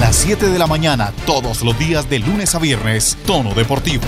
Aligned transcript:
las 0.00 0.14
7 0.16 0.46
de 0.46 0.58
la 0.58 0.66
mañana, 0.68 1.12
todos 1.26 1.62
los 1.64 1.76
días 1.76 2.08
de 2.08 2.20
lunes 2.20 2.54
a 2.54 2.60
viernes, 2.60 3.18
Tono 3.26 3.52
Deportivo. 3.52 4.04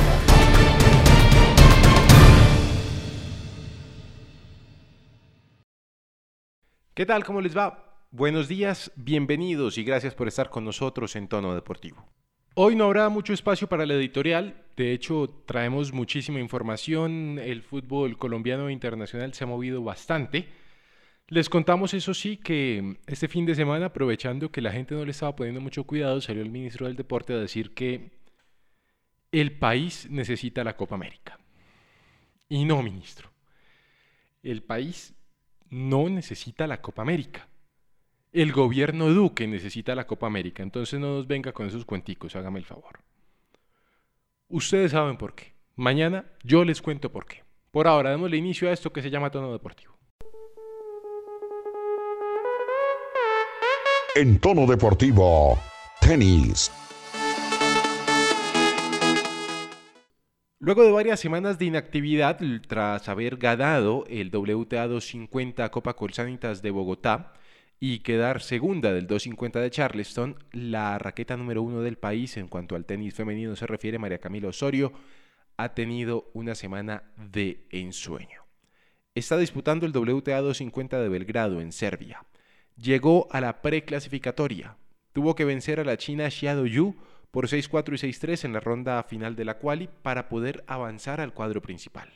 ¿Qué 6.95 7.07
tal? 7.07 7.25
¿Cómo 7.25 7.41
les 7.41 7.57
va? 7.57 8.07
Buenos 8.13 8.47
días, 8.47 8.93
bienvenidos 8.95 9.79
y 9.79 9.85
gracias 9.85 10.15
por 10.15 10.29
estar 10.29 10.51
con 10.51 10.65
nosotros 10.65 11.17
en 11.17 11.27
Tono 11.27 11.55
Deportivo. 11.55 12.07
Hoy 12.55 12.77
no 12.77 12.85
habrá 12.85 13.09
mucho 13.09 13.33
espacio 13.33 13.69
para 13.69 13.87
la 13.87 13.95
editorial, 13.95 14.63
de 14.77 14.93
hecho 14.93 15.43
traemos 15.47 15.93
muchísima 15.93 16.41
información, 16.41 17.39
el 17.39 17.63
fútbol 17.63 18.17
colombiano 18.17 18.69
e 18.69 18.73
internacional 18.73 19.35
se 19.35 19.45
ha 19.45 19.47
movido 19.47 19.83
bastante. 19.83 20.49
Les 21.31 21.49
contamos 21.49 21.95
eso 21.95 22.13
sí 22.13 22.37
que 22.37 22.97
este 23.07 23.29
fin 23.29 23.47
de 23.47 23.55
semana, 23.55 23.87
aprovechando 23.87 24.51
que 24.51 24.61
la 24.61 24.73
gente 24.73 24.97
no 24.97 25.05
le 25.05 25.13
estaba 25.13 25.37
poniendo 25.37 25.61
mucho 25.61 25.85
cuidado, 25.85 26.21
salió 26.21 26.43
el 26.43 26.51
ministro 26.51 26.89
del 26.89 26.97
Deporte 26.97 27.33
a 27.33 27.39
decir 27.39 27.73
que 27.73 28.11
el 29.31 29.53
país 29.53 30.09
necesita 30.11 30.65
la 30.65 30.77
Copa 30.77 30.97
América. 30.97 31.39
Y 32.49 32.65
no, 32.65 32.83
ministro. 32.83 33.31
El 34.43 34.65
país 34.65 35.15
no 35.69 36.09
necesita 36.09 36.67
la 36.67 36.83
Copa 36.83 37.03
América. 37.03 37.47
El 38.33 38.51
gobierno 38.51 39.09
Duque 39.09 39.47
necesita 39.47 39.95
la 39.95 40.09
Copa 40.09 40.27
América, 40.27 40.65
entonces 40.65 40.99
no 40.99 41.15
nos 41.15 41.29
venga 41.29 41.53
con 41.53 41.69
esos 41.69 41.85
cuenticos, 41.85 42.35
hágame 42.35 42.59
el 42.59 42.65
favor. 42.65 42.99
Ustedes 44.49 44.91
saben 44.91 45.17
por 45.17 45.37
qué. 45.37 45.55
Mañana 45.77 46.25
yo 46.43 46.65
les 46.65 46.83
cuento 46.83 47.13
por 47.13 47.27
qué. 47.27 47.45
Por 47.71 47.87
ahora, 47.87 48.11
démosle 48.11 48.37
inicio 48.37 48.69
a 48.69 48.73
esto 48.73 48.93
que 48.93 49.01
se 49.01 49.11
llama 49.11 49.31
tono 49.31 49.53
deportivo. 49.53 50.01
En 54.17 54.41
tono 54.41 54.67
deportivo, 54.67 55.57
tenis. 56.01 56.73
Luego 60.59 60.83
de 60.83 60.91
varias 60.91 61.21
semanas 61.21 61.61
de 61.61 61.67
inactividad, 61.67 62.41
tras 62.67 63.09
haber 63.09 63.37
ganado 63.37 64.05
el 64.09 64.35
WTA 64.35 64.89
250 64.89 65.71
Copa 65.71 65.95
Colsanitas 65.95 66.61
de 66.61 66.73
Bogotá, 66.73 67.35
y 67.79 68.01
quedar 68.01 68.43
segunda 68.43 68.93
del 68.93 69.07
250 69.07 69.61
de 69.61 69.71
Charleston, 69.71 70.45
la 70.51 70.99
raqueta 70.99 71.37
número 71.37 71.63
uno 71.63 71.81
del 71.81 71.97
país 71.97 72.37
en 72.37 72.49
cuanto 72.49 72.75
al 72.75 72.87
tenis 72.87 73.15
femenino 73.15 73.55
se 73.55 73.69
refiere, 73.69 74.01
María 74.01 74.19
Camila 74.19 74.49
Osorio, 74.49 74.93
ha 75.57 75.73
tenido 75.75 76.33
una 76.35 76.57
semana 76.57 77.05
de 77.17 77.65
ensueño. 77.71 78.43
Está 79.15 79.39
disputando 79.39 79.87
el 79.87 79.93
WTA 79.93 80.41
250 80.41 81.01
de 81.01 81.09
Belgrado 81.09 81.61
en 81.61 81.71
Serbia. 81.71 82.27
Llegó 82.81 83.29
a 83.31 83.41
la 83.41 83.63
preclasificatoria. 83.63 84.77
Tuvo 85.13 85.35
que 85.35 85.45
vencer 85.45 85.81
a 85.81 85.85
la 85.85 85.97
china 85.97 86.31
Xiao 86.31 86.67
Yu 86.67 86.97
por 87.31 87.49
6-4 87.49 87.95
y 87.95 88.13
6-3 88.13 88.45
en 88.45 88.53
la 88.53 88.61
ronda 88.61 89.03
final 89.03 89.37
de 89.37 89.45
la 89.45 89.59
quali 89.59 89.89
para 90.03 90.29
poder 90.29 90.65
avanzar 90.67 91.21
al 91.21 91.35
cuadro 91.35 91.61
principal. 91.61 92.09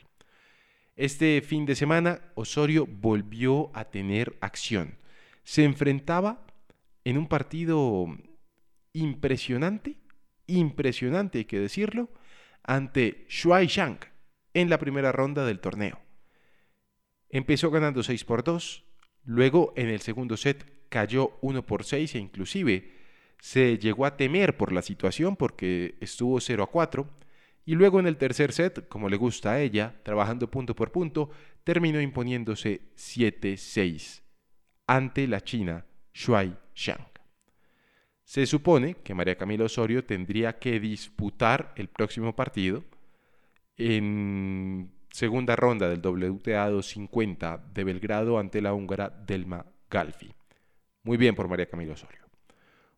Este 0.95 1.41
fin 1.41 1.65
de 1.65 1.75
semana, 1.75 2.21
Osorio 2.35 2.87
volvió 2.87 3.69
a 3.73 3.85
tener 3.85 4.37
acción 4.41 4.97
se 5.45 5.63
enfrentaba 5.63 6.43
en 7.05 7.17
un 7.17 7.27
partido 7.27 8.07
impresionante, 8.91 9.99
impresionante 10.47 11.37
hay 11.37 11.45
que 11.45 11.59
decirlo, 11.59 12.09
ante 12.63 13.25
Shuai 13.29 13.67
Shang 13.67 13.99
en 14.55 14.69
la 14.69 14.79
primera 14.79 15.11
ronda 15.11 15.45
del 15.45 15.59
torneo. 15.59 16.01
Empezó 17.29 17.69
ganando 17.69 18.01
6 18.01 18.25
por 18.25 18.43
2, 18.43 18.84
luego 19.25 19.73
en 19.75 19.89
el 19.89 19.99
segundo 19.99 20.37
set 20.37 20.65
cayó 20.89 21.37
1 21.41 21.65
por 21.65 21.83
6 21.83 22.15
e 22.15 22.19
inclusive 22.19 22.91
se 23.39 23.77
llegó 23.77 24.05
a 24.05 24.17
temer 24.17 24.55
por 24.55 24.71
la 24.71 24.81
situación 24.81 25.35
porque 25.35 25.95
estuvo 25.99 26.39
0 26.39 26.63
a 26.63 26.67
4 26.67 27.09
y 27.65 27.73
luego 27.73 27.99
en 27.99 28.05
el 28.05 28.17
tercer 28.17 28.53
set, 28.53 28.87
como 28.87 29.09
le 29.09 29.17
gusta 29.17 29.53
a 29.53 29.59
ella, 29.59 29.95
trabajando 30.03 30.51
punto 30.51 30.75
por 30.75 30.91
punto, 30.91 31.31
terminó 31.63 31.99
imponiéndose 31.99 32.81
7-6 32.95 34.21
ante 34.85 35.27
la 35.27 35.41
China 35.41 35.85
Shuai 36.13 36.55
Shang. 36.75 37.07
Se 38.23 38.45
supone 38.45 38.95
que 39.03 39.15
María 39.15 39.35
Camila 39.35 39.65
Osorio 39.65 40.03
tendría 40.03 40.59
que 40.59 40.79
disputar 40.79 41.73
el 41.75 41.87
próximo 41.89 42.35
partido 42.35 42.83
en 43.77 44.91
segunda 45.15 45.55
ronda 45.55 45.87
del 45.87 46.05
WTA 46.05 46.69
250 46.69 47.67
de 47.73 47.85
Belgrado 47.85 48.37
ante 48.37 48.61
la 48.61 48.73
húngara 48.73 49.09
Delma 49.09 49.65
Galfi. 49.89 50.29
Muy 51.03 51.15
bien 51.15 51.35
por 51.35 51.47
María 51.47 51.69
Camila 51.69 51.93
Osorio. 51.93 52.19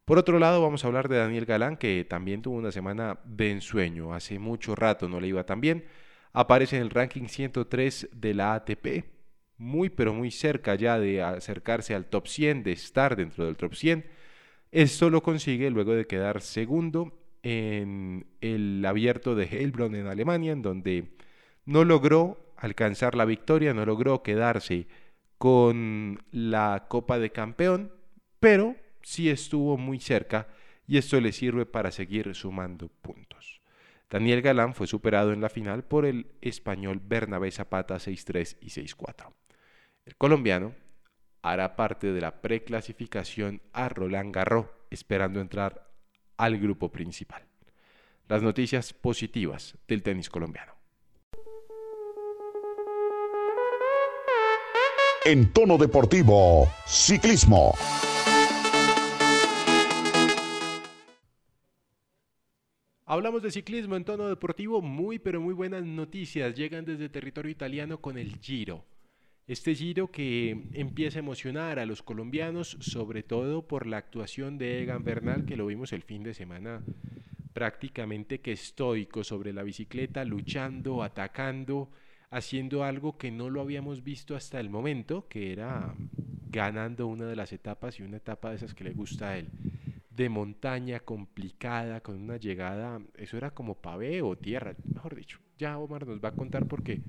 Por 0.03 0.17
otro 0.17 0.39
lado, 0.39 0.59
vamos 0.63 0.83
a 0.83 0.87
hablar 0.87 1.09
de 1.09 1.17
Daniel 1.17 1.45
Galán, 1.45 1.77
que 1.77 2.03
también 2.05 2.41
tuvo 2.41 2.57
una 2.57 2.71
semana 2.71 3.19
de 3.23 3.51
ensueño. 3.51 4.15
Hace 4.15 4.39
mucho 4.39 4.73
rato 4.73 5.07
no 5.07 5.19
le 5.19 5.27
iba 5.27 5.45
tan 5.45 5.61
bien. 5.61 5.85
Aparece 6.33 6.77
en 6.77 6.81
el 6.81 6.89
ranking 6.89 7.27
103 7.27 8.09
de 8.11 8.33
la 8.33 8.55
ATP, 8.55 9.05
muy 9.57 9.89
pero 9.89 10.11
muy 10.11 10.31
cerca 10.31 10.73
ya 10.73 10.97
de 10.97 11.21
acercarse 11.21 11.93
al 11.93 12.07
top 12.07 12.25
100, 12.25 12.63
de 12.63 12.71
estar 12.71 13.15
dentro 13.15 13.45
del 13.45 13.57
top 13.57 13.75
100. 13.75 14.05
Esto 14.71 15.11
lo 15.11 15.21
consigue 15.21 15.69
luego 15.69 15.93
de 15.93 16.07
quedar 16.07 16.41
segundo 16.41 17.13
en 17.43 18.25
el 18.41 18.83
abierto 18.87 19.35
de 19.35 19.45
Heilbronn 19.45 19.93
en 19.93 20.07
Alemania, 20.07 20.53
en 20.53 20.63
donde 20.63 21.17
no 21.67 21.83
logró 21.83 22.53
alcanzar 22.55 23.13
la 23.13 23.25
victoria, 23.25 23.73
no 23.73 23.85
logró 23.85 24.23
quedarse 24.23 24.87
con 25.37 26.23
la 26.31 26.85
Copa 26.87 27.19
de 27.19 27.31
Campeón, 27.31 27.91
pero 28.39 28.75
sí 29.03 29.29
estuvo 29.29 29.77
muy 29.77 29.99
cerca 29.99 30.47
y 30.87 30.97
esto 30.97 31.19
le 31.19 31.33
sirve 31.33 31.65
para 31.65 31.91
seguir 31.91 32.33
sumando 32.33 32.87
puntos. 32.87 33.61
Daniel 34.09 34.41
Galán 34.41 34.73
fue 34.73 34.87
superado 34.87 35.33
en 35.33 35.41
la 35.41 35.49
final 35.49 35.83
por 35.83 36.05
el 36.05 36.27
español 36.39 37.01
Bernabé 37.03 37.51
Zapata 37.51 37.95
6-3 37.97 38.57
y 38.61 38.67
6-4. 38.67 39.33
El 40.05 40.15
colombiano 40.15 40.73
hará 41.41 41.75
parte 41.75 42.13
de 42.13 42.21
la 42.21 42.41
preclasificación 42.41 43.61
a 43.73 43.89
Roland 43.89 44.33
Garros, 44.33 44.67
esperando 44.89 45.41
entrar 45.41 45.91
al 46.37 46.57
grupo 46.57 46.93
principal. 46.93 47.43
Las 48.29 48.41
noticias 48.41 48.93
positivas 48.93 49.77
del 49.89 50.01
tenis 50.01 50.29
colombiano. 50.29 50.76
En 55.29 55.51
tono 55.51 55.77
deportivo, 55.77 56.71
ciclismo. 56.85 57.73
Hablamos 63.03 63.41
de 63.41 63.51
ciclismo 63.51 63.97
en 63.97 64.05
tono 64.05 64.29
deportivo, 64.29 64.81
muy 64.81 65.19
pero 65.19 65.41
muy 65.41 65.53
buenas 65.53 65.83
noticias 65.83 66.55
llegan 66.55 66.85
desde 66.85 67.09
territorio 67.09 67.51
italiano 67.51 67.99
con 67.99 68.17
el 68.17 68.37
Giro. 68.37 68.85
Este 69.47 69.75
giro 69.75 70.09
que 70.09 70.69
empieza 70.71 71.19
a 71.19 71.23
emocionar 71.23 71.77
a 71.77 71.85
los 71.85 72.01
colombianos, 72.01 72.77
sobre 72.79 73.21
todo 73.21 73.67
por 73.67 73.85
la 73.85 73.97
actuación 73.97 74.57
de 74.57 74.81
Egan 74.81 75.03
Bernal, 75.03 75.45
que 75.45 75.57
lo 75.57 75.65
vimos 75.65 75.91
el 75.91 76.03
fin 76.03 76.23
de 76.23 76.33
semana 76.33 76.85
prácticamente 77.51 78.39
que 78.39 78.53
estoico 78.53 79.25
sobre 79.25 79.51
la 79.51 79.63
bicicleta, 79.63 80.23
luchando, 80.23 81.03
atacando, 81.03 81.89
haciendo 82.29 82.83
algo 82.83 83.17
que 83.17 83.31
no 83.31 83.49
lo 83.49 83.61
habíamos 83.61 84.03
visto 84.03 84.35
hasta 84.35 84.59
el 84.59 84.69
momento, 84.69 85.27
que 85.27 85.51
era 85.51 85.95
ganando 86.49 87.07
una 87.07 87.25
de 87.25 87.35
las 87.35 87.53
etapas 87.53 87.99
y 87.99 88.03
una 88.03 88.17
etapa 88.17 88.49
de 88.49 88.57
esas 88.57 88.73
que 88.73 88.83
le 88.83 88.93
gusta 88.93 89.29
a 89.29 89.37
él, 89.37 89.49
de 90.09 90.29
montaña 90.29 90.99
complicada, 90.99 92.01
con 92.01 92.21
una 92.21 92.37
llegada, 92.37 93.01
eso 93.15 93.37
era 93.37 93.51
como 93.51 93.75
pavé 93.75 94.21
o 94.21 94.37
tierra, 94.37 94.75
mejor 94.93 95.15
dicho. 95.15 95.39
Ya 95.57 95.77
Omar 95.77 96.07
nos 96.07 96.23
va 96.23 96.29
a 96.29 96.35
contar 96.35 96.67
por 96.67 96.83
qué 96.83 97.01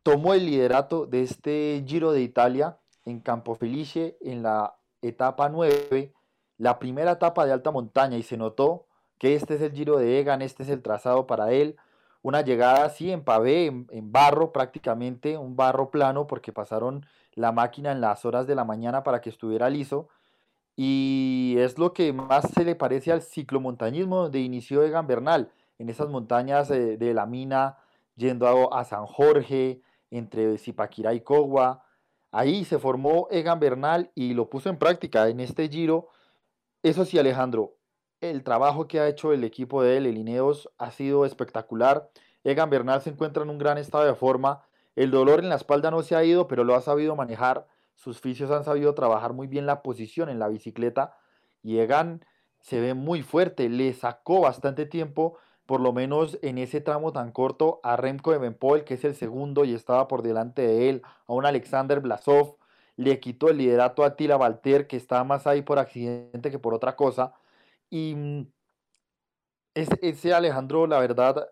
tomó 0.02 0.34
el 0.34 0.44
liderato 0.44 1.06
de 1.06 1.22
este 1.22 1.82
Giro 1.86 2.12
de 2.12 2.20
Italia 2.20 2.76
en 3.06 3.20
Campo 3.20 3.54
Felice 3.54 4.18
en 4.20 4.42
la 4.42 4.76
etapa 5.00 5.48
9, 5.48 6.12
la 6.58 6.78
primera 6.78 7.12
etapa 7.12 7.46
de 7.46 7.52
alta 7.52 7.70
montaña 7.70 8.18
y 8.18 8.22
se 8.22 8.36
notó 8.36 8.87
que 9.18 9.34
este 9.34 9.54
es 9.56 9.62
el 9.62 9.72
Giro 9.72 9.98
de 9.98 10.20
Egan, 10.20 10.42
este 10.42 10.62
es 10.62 10.68
el 10.68 10.82
trazado 10.82 11.26
para 11.26 11.52
él. 11.52 11.76
Una 12.22 12.42
llegada 12.42 12.84
así 12.84 13.10
en 13.10 13.22
pavé, 13.24 13.66
en, 13.66 14.12
barro 14.12 14.52
prácticamente, 14.52 15.38
un 15.38 15.56
barro 15.56 15.90
plano 15.90 16.26
porque 16.26 16.52
pasaron 16.52 17.06
la 17.34 17.52
máquina 17.52 17.92
en 17.92 18.00
las 18.00 18.24
horas 18.24 18.46
de 18.46 18.54
la 18.54 18.64
mañana 18.64 19.04
para 19.04 19.20
que 19.20 19.30
estuviera 19.30 19.70
liso. 19.70 20.08
Y 20.76 21.56
es 21.58 21.78
lo 21.78 21.92
que 21.92 22.12
más 22.12 22.50
se 22.52 22.64
le 22.64 22.74
parece 22.76 23.12
al 23.12 23.22
ciclomontañismo 23.22 24.22
donde 24.22 24.40
inició 24.40 24.82
Egan 24.84 25.06
Bernal, 25.06 25.50
en 25.78 25.88
esas 25.88 26.08
montañas 26.08 26.68
de, 26.68 27.14
la 27.14 27.26
mina, 27.26 27.78
yendo 28.16 28.46
a, 28.46 28.80
a, 28.80 28.84
San 28.84 29.06
Jorge, 29.06 29.80
entre 30.10 30.58
Zipaquirá 30.58 31.14
y 31.14 31.20
Cogua. 31.20 31.84
Ahí 32.32 32.64
se 32.64 32.78
formó 32.78 33.28
Egan 33.30 33.60
Bernal 33.60 34.10
y 34.14 34.34
lo 34.34 34.50
puso 34.50 34.70
en 34.70 34.78
práctica 34.78 35.28
en 35.28 35.40
este 35.40 35.68
giro. 35.68 36.08
Eso 36.82 37.04
sí, 37.04 37.18
Alejandro, 37.18 37.77
el 38.20 38.42
trabajo 38.42 38.88
que 38.88 39.00
ha 39.00 39.08
hecho 39.08 39.32
el 39.32 39.44
equipo 39.44 39.82
de 39.82 39.96
él, 39.96 40.06
el 40.06 40.16
Ineos, 40.16 40.70
ha 40.78 40.90
sido 40.90 41.24
espectacular. 41.24 42.10
Egan 42.44 42.70
Bernal 42.70 43.00
se 43.02 43.10
encuentra 43.10 43.42
en 43.42 43.50
un 43.50 43.58
gran 43.58 43.78
estado 43.78 44.04
de 44.04 44.14
forma. 44.14 44.62
El 44.96 45.10
dolor 45.10 45.40
en 45.40 45.48
la 45.48 45.56
espalda 45.56 45.90
no 45.90 46.02
se 46.02 46.16
ha 46.16 46.24
ido, 46.24 46.48
pero 46.48 46.64
lo 46.64 46.74
ha 46.74 46.80
sabido 46.80 47.14
manejar. 47.14 47.66
Sus 47.94 48.20
fisios 48.20 48.50
han 48.50 48.64
sabido 48.64 48.94
trabajar 48.94 49.32
muy 49.32 49.46
bien 49.46 49.66
la 49.66 49.82
posición 49.82 50.28
en 50.28 50.38
la 50.38 50.48
bicicleta. 50.48 51.16
Y 51.62 51.78
Egan 51.78 52.24
se 52.60 52.80
ve 52.80 52.94
muy 52.94 53.22
fuerte. 53.22 53.68
Le 53.68 53.92
sacó 53.92 54.40
bastante 54.40 54.86
tiempo, 54.86 55.38
por 55.66 55.80
lo 55.80 55.92
menos 55.92 56.38
en 56.42 56.58
ese 56.58 56.80
tramo 56.80 57.12
tan 57.12 57.30
corto, 57.30 57.80
a 57.82 57.96
Remco 57.96 58.32
Evenpoel, 58.32 58.84
que 58.84 58.94
es 58.94 59.04
el 59.04 59.14
segundo 59.14 59.64
y 59.64 59.74
estaba 59.74 60.08
por 60.08 60.22
delante 60.22 60.62
de 60.62 60.88
él, 60.88 61.02
a 61.26 61.32
un 61.34 61.46
Alexander 61.46 62.00
Blasov. 62.00 62.56
Le 62.96 63.20
quitó 63.20 63.48
el 63.48 63.58
liderato 63.58 64.02
a 64.02 64.16
Tila 64.16 64.36
Valter, 64.36 64.88
que 64.88 64.96
estaba 64.96 65.22
más 65.22 65.46
ahí 65.46 65.62
por 65.62 65.78
accidente 65.78 66.50
que 66.50 66.58
por 66.58 66.74
otra 66.74 66.96
cosa. 66.96 67.34
Y 67.90 68.14
mm, 68.14 68.52
ese, 69.74 70.34
Alejandro, 70.34 70.86
la 70.86 70.98
verdad, 70.98 71.48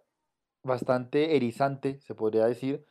bastante 0.63 1.37
erizante, 1.37 2.01
se 2.01 2.15
podría 2.15 2.47
decir, 2.47 2.85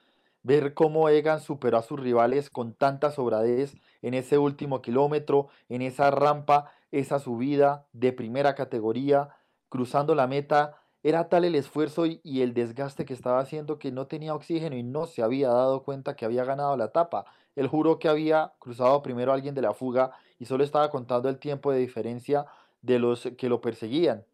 ver 0.44 0.74
cómo 0.74 1.10
Egan 1.10 1.42
superó 1.42 1.78
a 1.78 1.84
sus 1.84 2.00
rivales 2.00 2.50
con 2.50 2.74
tanta 2.74 3.12
sobradez 3.12 3.76
en 4.02 4.14
ese 4.14 4.38
último 4.38 4.82
kilómetro, 4.82 5.48
en 5.70 5.82
esa 5.82 6.12
rampa, 6.12 6.72
esa 6.92 7.20
subida 7.20 7.88
de 7.94 8.14
primera 8.14 8.56
categoría, 8.56 9.30
cruzando 9.70 10.16
la 10.16 10.28
meta. 10.28 10.78
Era 11.04 11.30
tal 11.30 11.46
el 11.46 11.56
esfuerzo 11.56 12.06
y, 12.06 12.22
y 12.24 12.42
el 12.42 12.54
desgaste 12.54 13.06
que 13.06 13.14
estaba 13.14 13.40
haciendo 13.40 13.78
que 13.80 13.92
no 13.92 14.08
tenía 14.08 14.34
oxígeno 14.36 14.76
y 14.76 14.84
no 14.84 15.06
se 15.06 15.22
había 15.22 15.50
dado 15.50 15.84
cuenta 15.84 16.16
que 16.16 16.26
había 16.26 16.46
ganado 16.46 16.78
la 16.78 16.86
etapa. 16.86 17.26
Él 17.56 17.68
juró 17.68 18.00
que 18.00 18.08
había 18.10 18.54
cruzado 18.60 19.02
primero 19.04 19.32
a 19.32 19.36
alguien 19.36 19.56
de 19.56 19.62
la 19.62 19.74
fuga 19.74 20.12
y 20.40 20.46
solo 20.46 20.64
estaba 20.64 20.90
contando 20.90 21.30
el 21.30 21.40
tiempo 21.40 21.72
de 21.72 21.80
diferencia 21.80 22.46
de 22.86 23.00
los 23.00 23.30
que 23.38 23.50
lo 23.50 23.62
perseguían. 23.62 24.26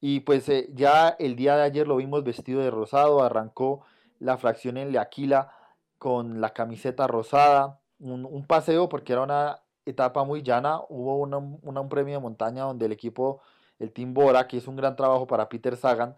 Y 0.00 0.20
pues 0.20 0.48
eh, 0.48 0.68
ya 0.74 1.08
el 1.18 1.36
día 1.36 1.56
de 1.56 1.62
ayer 1.62 1.86
lo 1.88 1.96
vimos 1.96 2.24
vestido 2.24 2.60
de 2.60 2.70
rosado, 2.70 3.22
arrancó 3.22 3.82
la 4.18 4.36
fracción 4.36 4.76
en 4.76 4.92
Leaquila 4.92 5.52
con 5.98 6.40
la 6.40 6.50
camiseta 6.50 7.06
rosada, 7.06 7.80
un, 8.00 8.44
paseo 8.46 8.88
porque 8.88 9.12
era 9.14 9.22
una 9.22 9.60
etapa 9.86 10.24
muy 10.24 10.42
llana, 10.42 10.80
hubo 10.88 11.16
una, 11.16 11.38
un 11.38 11.88
premio 11.88 12.14
de 12.14 12.20
montaña 12.20 12.64
donde 12.64 12.86
el 12.86 12.92
equipo, 12.92 13.40
el 13.78 13.92
Team 13.92 14.12
Bora, 14.12 14.46
que 14.46 14.58
es 14.58 14.68
un 14.68 14.76
gran 14.76 14.96
trabajo 14.96 15.26
para 15.26 15.48
Peter 15.48 15.76
Sagan, 15.76 16.16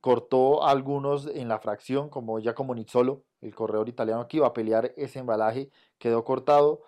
cortó 0.00 0.64
a 0.64 0.70
algunos 0.70 1.26
en 1.26 1.48
la 1.48 1.58
fracción, 1.58 2.08
como 2.08 2.38
Giacomo 2.38 2.74
Nizzolo, 2.74 3.24
el 3.42 3.54
corredor 3.54 3.88
italiano 3.88 4.26
que 4.28 4.38
iba 4.38 4.46
a 4.46 4.52
pelear 4.52 4.92
ese 4.96 5.18
embalaje, 5.18 5.70
quedó 5.98 6.24
cortado. 6.24 6.82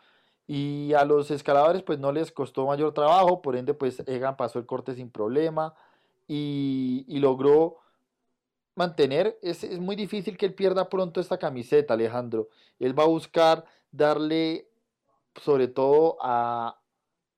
Y 0.52 0.94
a 0.94 1.04
los 1.04 1.30
escaladores 1.30 1.84
pues 1.84 2.00
no 2.00 2.10
les 2.10 2.32
costó 2.32 2.66
mayor 2.66 2.92
trabajo, 2.92 3.40
por 3.40 3.54
ende 3.54 3.72
pues 3.72 4.02
Egan 4.08 4.36
pasó 4.36 4.58
el 4.58 4.66
corte 4.66 4.96
sin 4.96 5.08
problema 5.08 5.74
y, 6.26 7.04
y 7.06 7.20
logró 7.20 7.76
mantener, 8.74 9.38
es, 9.42 9.62
es, 9.62 9.78
muy 9.78 9.94
difícil 9.94 10.36
que 10.36 10.46
él 10.46 10.54
pierda 10.54 10.88
pronto 10.88 11.20
esta 11.20 11.38
camiseta, 11.38 11.94
Alejandro. 11.94 12.48
Él 12.80 12.98
va 12.98 13.04
a 13.04 13.06
buscar 13.06 13.64
darle, 13.92 14.66
sobre 15.40 15.68
todo 15.68 16.16
a, 16.20 16.80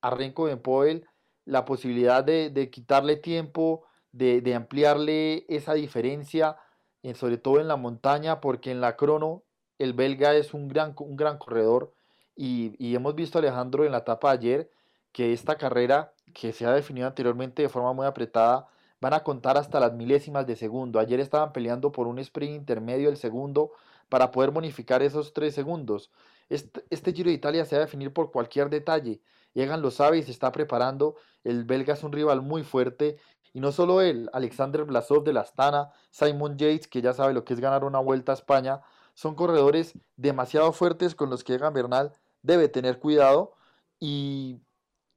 a 0.00 0.10
Renko 0.10 0.44
Benpoel, 0.44 1.06
la 1.44 1.66
posibilidad 1.66 2.24
de, 2.24 2.48
de 2.48 2.70
quitarle 2.70 3.16
tiempo, 3.16 3.84
de, 4.12 4.40
de, 4.40 4.54
ampliarle 4.54 5.44
esa 5.50 5.74
diferencia, 5.74 6.56
en, 7.02 7.14
sobre 7.14 7.36
todo 7.36 7.60
en 7.60 7.68
la 7.68 7.76
montaña, 7.76 8.40
porque 8.40 8.70
en 8.70 8.80
la 8.80 8.96
crono 8.96 9.42
el 9.78 9.92
belga 9.92 10.34
es 10.34 10.54
un 10.54 10.68
gran, 10.68 10.94
un 10.98 11.16
gran 11.16 11.36
corredor. 11.36 11.92
Y, 12.36 12.94
hemos 12.94 13.14
visto, 13.14 13.38
Alejandro, 13.38 13.84
en 13.84 13.92
la 13.92 13.98
etapa 13.98 14.30
de 14.30 14.38
ayer, 14.38 14.70
que 15.12 15.32
esta 15.32 15.56
carrera, 15.56 16.14
que 16.34 16.52
se 16.52 16.66
ha 16.66 16.72
definido 16.72 17.06
anteriormente 17.06 17.62
de 17.62 17.68
forma 17.68 17.92
muy 17.92 18.06
apretada, 18.06 18.68
van 19.00 19.14
a 19.14 19.22
contar 19.22 19.58
hasta 19.58 19.80
las 19.80 19.92
milésimas 19.92 20.46
de 20.46 20.56
segundo. 20.56 20.98
Ayer 20.98 21.20
estaban 21.20 21.52
peleando 21.52 21.92
por 21.92 22.06
un 22.06 22.18
sprint 22.18 22.54
intermedio 22.54 23.08
el 23.08 23.16
segundo 23.16 23.72
para 24.08 24.30
poder 24.30 24.50
bonificar 24.50 25.02
esos 25.02 25.32
tres 25.32 25.54
segundos. 25.54 26.10
Este, 26.48 26.84
este, 26.90 27.12
Giro 27.12 27.28
de 27.28 27.34
Italia 27.34 27.64
se 27.64 27.76
va 27.76 27.82
a 27.82 27.86
definir 27.86 28.12
por 28.12 28.30
cualquier 28.30 28.70
detalle. 28.70 29.20
Egan 29.54 29.82
lo 29.82 29.90
sabe 29.90 30.18
y 30.18 30.22
se 30.22 30.30
está 30.30 30.52
preparando. 30.52 31.16
El 31.44 31.64
belga 31.64 31.94
es 31.94 32.02
un 32.04 32.12
rival 32.12 32.42
muy 32.42 32.62
fuerte. 32.62 33.16
Y 33.52 33.60
no 33.60 33.72
solo 33.72 34.00
él, 34.00 34.30
Alexander 34.32 34.84
Blasov 34.84 35.24
de 35.24 35.32
la 35.32 35.40
Astana, 35.40 35.92
Simon 36.10 36.56
Yates, 36.56 36.88
que 36.88 37.02
ya 37.02 37.12
sabe 37.12 37.34
lo 37.34 37.44
que 37.44 37.54
es 37.54 37.60
ganar 37.60 37.84
una 37.84 37.98
vuelta 37.98 38.32
a 38.32 38.34
España, 38.34 38.80
son 39.14 39.34
corredores 39.34 39.94
demasiado 40.16 40.72
fuertes 40.72 41.14
con 41.14 41.28
los 41.28 41.44
que 41.44 41.54
Egan 41.54 41.74
Bernal 41.74 42.12
debe 42.42 42.68
tener 42.68 42.98
cuidado. 42.98 43.54
Y 44.00 44.60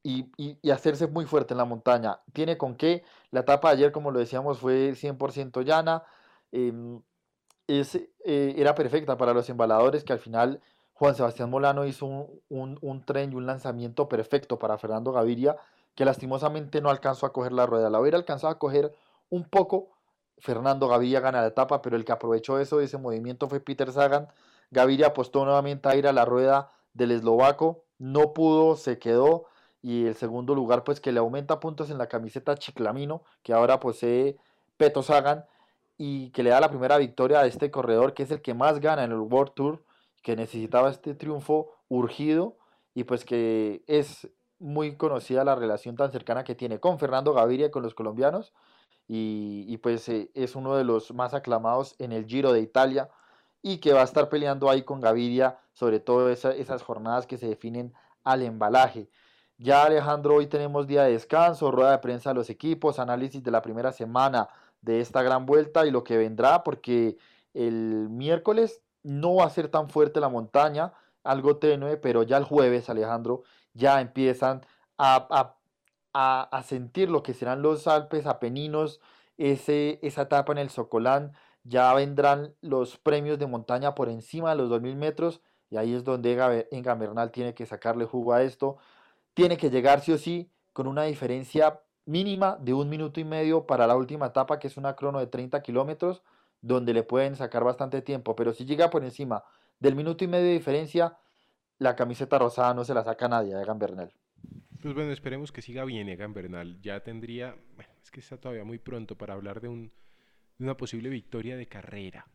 y, 0.06 0.70
hacerse 0.70 1.06
muy 1.08 1.26
fuerte 1.26 1.54
en 1.54 1.58
la 1.58 1.64
montaña. 1.64 2.20
Tiene 2.32 2.56
con 2.56 2.76
qué. 2.76 3.02
La 3.30 3.40
etapa 3.40 3.70
de 3.70 3.76
ayer, 3.76 3.92
como 3.92 4.10
lo 4.10 4.18
decíamos, 4.18 4.58
fue 4.58 4.94
100% 4.94 5.62
llana. 5.62 6.04
Eh, 6.52 6.72
es, 7.66 7.96
eh, 7.96 8.54
era 8.56 8.74
perfecta 8.74 9.16
para 9.16 9.34
los 9.34 9.48
embaladores 9.50 10.04
que 10.04 10.12
al 10.12 10.20
final 10.20 10.60
Juan 10.94 11.16
Sebastián 11.16 11.50
Molano 11.50 11.84
hizo 11.84 12.06
un, 12.06 12.40
un, 12.48 12.78
un, 12.80 13.04
tren 13.04 13.32
y 13.32 13.34
un 13.34 13.46
lanzamiento 13.46 14.08
perfecto 14.08 14.58
para 14.58 14.78
Fernando 14.78 15.12
Gaviria, 15.12 15.56
que 15.96 16.04
lastimosamente 16.04 16.80
no 16.80 16.90
alcanzó 16.90 17.26
a 17.26 17.32
coger 17.32 17.52
la 17.52 17.66
rueda. 17.66 17.90
La 17.90 18.00
hubiera 18.00 18.18
alcanzado 18.18 18.52
a 18.52 18.58
coger 18.58 18.92
un 19.28 19.44
poco. 19.44 19.90
Fernando 20.38 20.86
Gaviria 20.88 21.20
gana 21.20 21.40
la 21.40 21.48
etapa, 21.48 21.82
pero 21.82 21.96
el 21.96 22.04
que 22.04 22.12
aprovechó 22.12 22.60
eso, 22.60 22.80
ese 22.80 22.98
movimiento 22.98 23.48
fue 23.48 23.60
Peter 23.60 23.90
Sagan. 23.90 24.28
Gaviria 24.70 25.08
apostó 25.08 25.44
nuevamente 25.44 25.88
a 25.88 25.96
ir 25.96 26.06
a 26.06 26.12
la 26.12 26.24
rueda 26.24 26.70
del 26.96 27.12
eslovaco, 27.12 27.84
no 27.98 28.32
pudo, 28.32 28.76
se 28.76 28.98
quedó 28.98 29.46
y 29.82 30.06
el 30.06 30.14
segundo 30.14 30.54
lugar 30.54 30.84
pues 30.84 31.00
que 31.00 31.12
le 31.12 31.20
aumenta 31.20 31.60
puntos 31.60 31.90
en 31.90 31.98
la 31.98 32.08
camiseta 32.08 32.56
Chiclamino 32.56 33.22
que 33.42 33.52
ahora 33.52 33.78
posee 33.78 34.36
Peto 34.76 35.02
Sagan 35.02 35.44
y 35.98 36.30
que 36.30 36.42
le 36.42 36.50
da 36.50 36.60
la 36.60 36.70
primera 36.70 36.98
victoria 36.98 37.40
a 37.40 37.46
este 37.46 37.70
corredor 37.70 38.14
que 38.14 38.22
es 38.22 38.30
el 38.30 38.42
que 38.42 38.54
más 38.54 38.80
gana 38.80 39.04
en 39.04 39.12
el 39.12 39.20
World 39.20 39.52
Tour 39.54 39.84
que 40.22 40.34
necesitaba 40.34 40.90
este 40.90 41.14
triunfo 41.14 41.72
urgido 41.88 42.56
y 42.94 43.04
pues 43.04 43.24
que 43.24 43.84
es 43.86 44.28
muy 44.58 44.96
conocida 44.96 45.44
la 45.44 45.54
relación 45.54 45.96
tan 45.96 46.10
cercana 46.10 46.44
que 46.44 46.54
tiene 46.54 46.80
con 46.80 46.98
Fernando 46.98 47.34
Gaviria 47.34 47.66
y 47.66 47.70
con 47.70 47.82
los 47.82 47.94
colombianos 47.94 48.52
y, 49.08 49.76
pues 49.78 50.08
eh, 50.08 50.30
es 50.34 50.56
uno 50.56 50.74
de 50.74 50.82
los 50.82 51.14
más 51.14 51.32
aclamados 51.32 51.94
en 52.00 52.10
el 52.10 52.26
Giro 52.26 52.52
de 52.52 52.60
Italia 52.60 53.08
y 53.62 53.78
que 53.78 53.92
va 53.92 54.02
a 54.02 54.04
estar 54.04 54.28
peleando 54.28 54.70
ahí 54.70 54.82
con 54.82 55.00
Gaviria 55.00 55.58
sobre 55.72 56.00
todo 56.00 56.30
esa, 56.30 56.52
esas 56.52 56.82
jornadas 56.82 57.26
que 57.26 57.36
se 57.36 57.48
definen 57.48 57.92
al 58.24 58.42
embalaje. 58.42 59.10
Ya 59.58 59.84
Alejandro, 59.84 60.36
hoy 60.36 60.46
tenemos 60.46 60.86
día 60.86 61.04
de 61.04 61.12
descanso, 61.12 61.70
rueda 61.70 61.92
de 61.92 61.98
prensa 61.98 62.30
de 62.30 62.34
los 62.34 62.50
equipos, 62.50 62.98
análisis 62.98 63.42
de 63.42 63.50
la 63.50 63.62
primera 63.62 63.92
semana 63.92 64.48
de 64.80 65.00
esta 65.00 65.22
gran 65.22 65.46
vuelta 65.46 65.86
y 65.86 65.90
lo 65.90 66.04
que 66.04 66.16
vendrá, 66.16 66.62
porque 66.62 67.18
el 67.54 68.08
miércoles 68.10 68.82
no 69.02 69.36
va 69.36 69.44
a 69.44 69.50
ser 69.50 69.68
tan 69.68 69.88
fuerte 69.88 70.20
la 70.20 70.28
montaña, 70.28 70.92
algo 71.24 71.56
tenue, 71.56 71.96
pero 71.96 72.22
ya 72.22 72.36
el 72.36 72.44
jueves, 72.44 72.88
Alejandro, 72.90 73.42
ya 73.72 74.00
empiezan 74.00 74.64
a, 74.98 75.26
a, 75.30 75.56
a, 76.12 76.42
a 76.42 76.62
sentir 76.62 77.10
lo 77.10 77.22
que 77.22 77.34
serán 77.34 77.62
los 77.62 77.86
Alpes 77.86 78.26
Apeninos, 78.26 79.00
ese, 79.38 79.98
esa 80.02 80.22
etapa 80.22 80.52
en 80.52 80.58
el 80.58 80.70
Socolán, 80.70 81.32
ya 81.68 81.92
vendrán 81.94 82.54
los 82.60 82.96
premios 82.96 83.38
de 83.38 83.46
montaña 83.46 83.94
por 83.94 84.08
encima 84.08 84.50
de 84.50 84.56
los 84.56 84.68
2000 84.68 84.96
metros, 84.96 85.40
y 85.70 85.76
ahí 85.76 85.94
es 85.94 86.04
donde 86.04 86.66
Enga 86.70 86.94
Bernal 86.94 87.30
tiene 87.30 87.54
que 87.54 87.66
sacarle 87.66 88.04
jugo 88.04 88.32
a 88.32 88.42
esto 88.42 88.78
tiene 89.36 89.58
que 89.58 89.68
llegar 89.68 90.00
sí 90.00 90.12
o 90.12 90.18
sí 90.18 90.50
con 90.72 90.86
una 90.86 91.04
diferencia 91.04 91.82
mínima 92.06 92.56
de 92.58 92.72
un 92.72 92.88
minuto 92.88 93.20
y 93.20 93.24
medio 93.24 93.66
para 93.66 93.86
la 93.86 93.94
última 93.94 94.28
etapa, 94.28 94.58
que 94.58 94.66
es 94.66 94.78
una 94.78 94.96
crono 94.96 95.18
de 95.18 95.26
30 95.26 95.60
kilómetros, 95.60 96.22
donde 96.62 96.94
le 96.94 97.02
pueden 97.02 97.36
sacar 97.36 97.62
bastante 97.62 98.00
tiempo. 98.00 98.34
Pero 98.34 98.54
si 98.54 98.64
llega 98.64 98.88
por 98.88 99.04
encima 99.04 99.44
del 99.78 99.94
minuto 99.94 100.24
y 100.24 100.26
medio 100.26 100.46
de 100.46 100.54
diferencia, 100.54 101.18
la 101.78 101.94
camiseta 101.96 102.38
rosada 102.38 102.72
no 102.72 102.82
se 102.82 102.94
la 102.94 103.04
saca 103.04 103.28
nadie 103.28 103.54
a 103.54 103.60
Egan 103.60 103.78
Bernal. 103.78 104.10
Pues 104.80 104.94
bueno, 104.94 105.12
esperemos 105.12 105.52
que 105.52 105.60
siga 105.60 105.84
bien 105.84 106.08
Egan 106.08 106.32
Bernal. 106.32 106.80
Ya 106.80 107.00
tendría, 107.00 107.54
bueno, 107.74 107.92
es 108.02 108.10
que 108.10 108.20
está 108.20 108.38
todavía 108.38 108.64
muy 108.64 108.78
pronto 108.78 109.18
para 109.18 109.34
hablar 109.34 109.60
de, 109.60 109.68
un, 109.68 109.92
de 110.58 110.64
una 110.64 110.76
posible 110.76 111.08
victoria 111.08 111.56
de 111.56 111.66
carrera. 111.66 112.26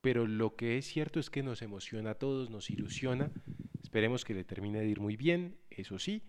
Pero 0.00 0.26
lo 0.26 0.56
que 0.56 0.78
es 0.78 0.86
cierto 0.86 1.20
es 1.20 1.30
que 1.30 1.42
nos 1.42 1.62
emociona 1.62 2.10
a 2.10 2.14
todos, 2.14 2.50
nos 2.50 2.70
ilusiona. 2.70 3.30
Esperemos 3.82 4.24
que 4.24 4.34
le 4.34 4.44
termine 4.44 4.80
de 4.80 4.88
ir 4.88 5.00
muy 5.00 5.16
bien, 5.16 5.58
eso 5.70 5.98
sí, 5.98 6.22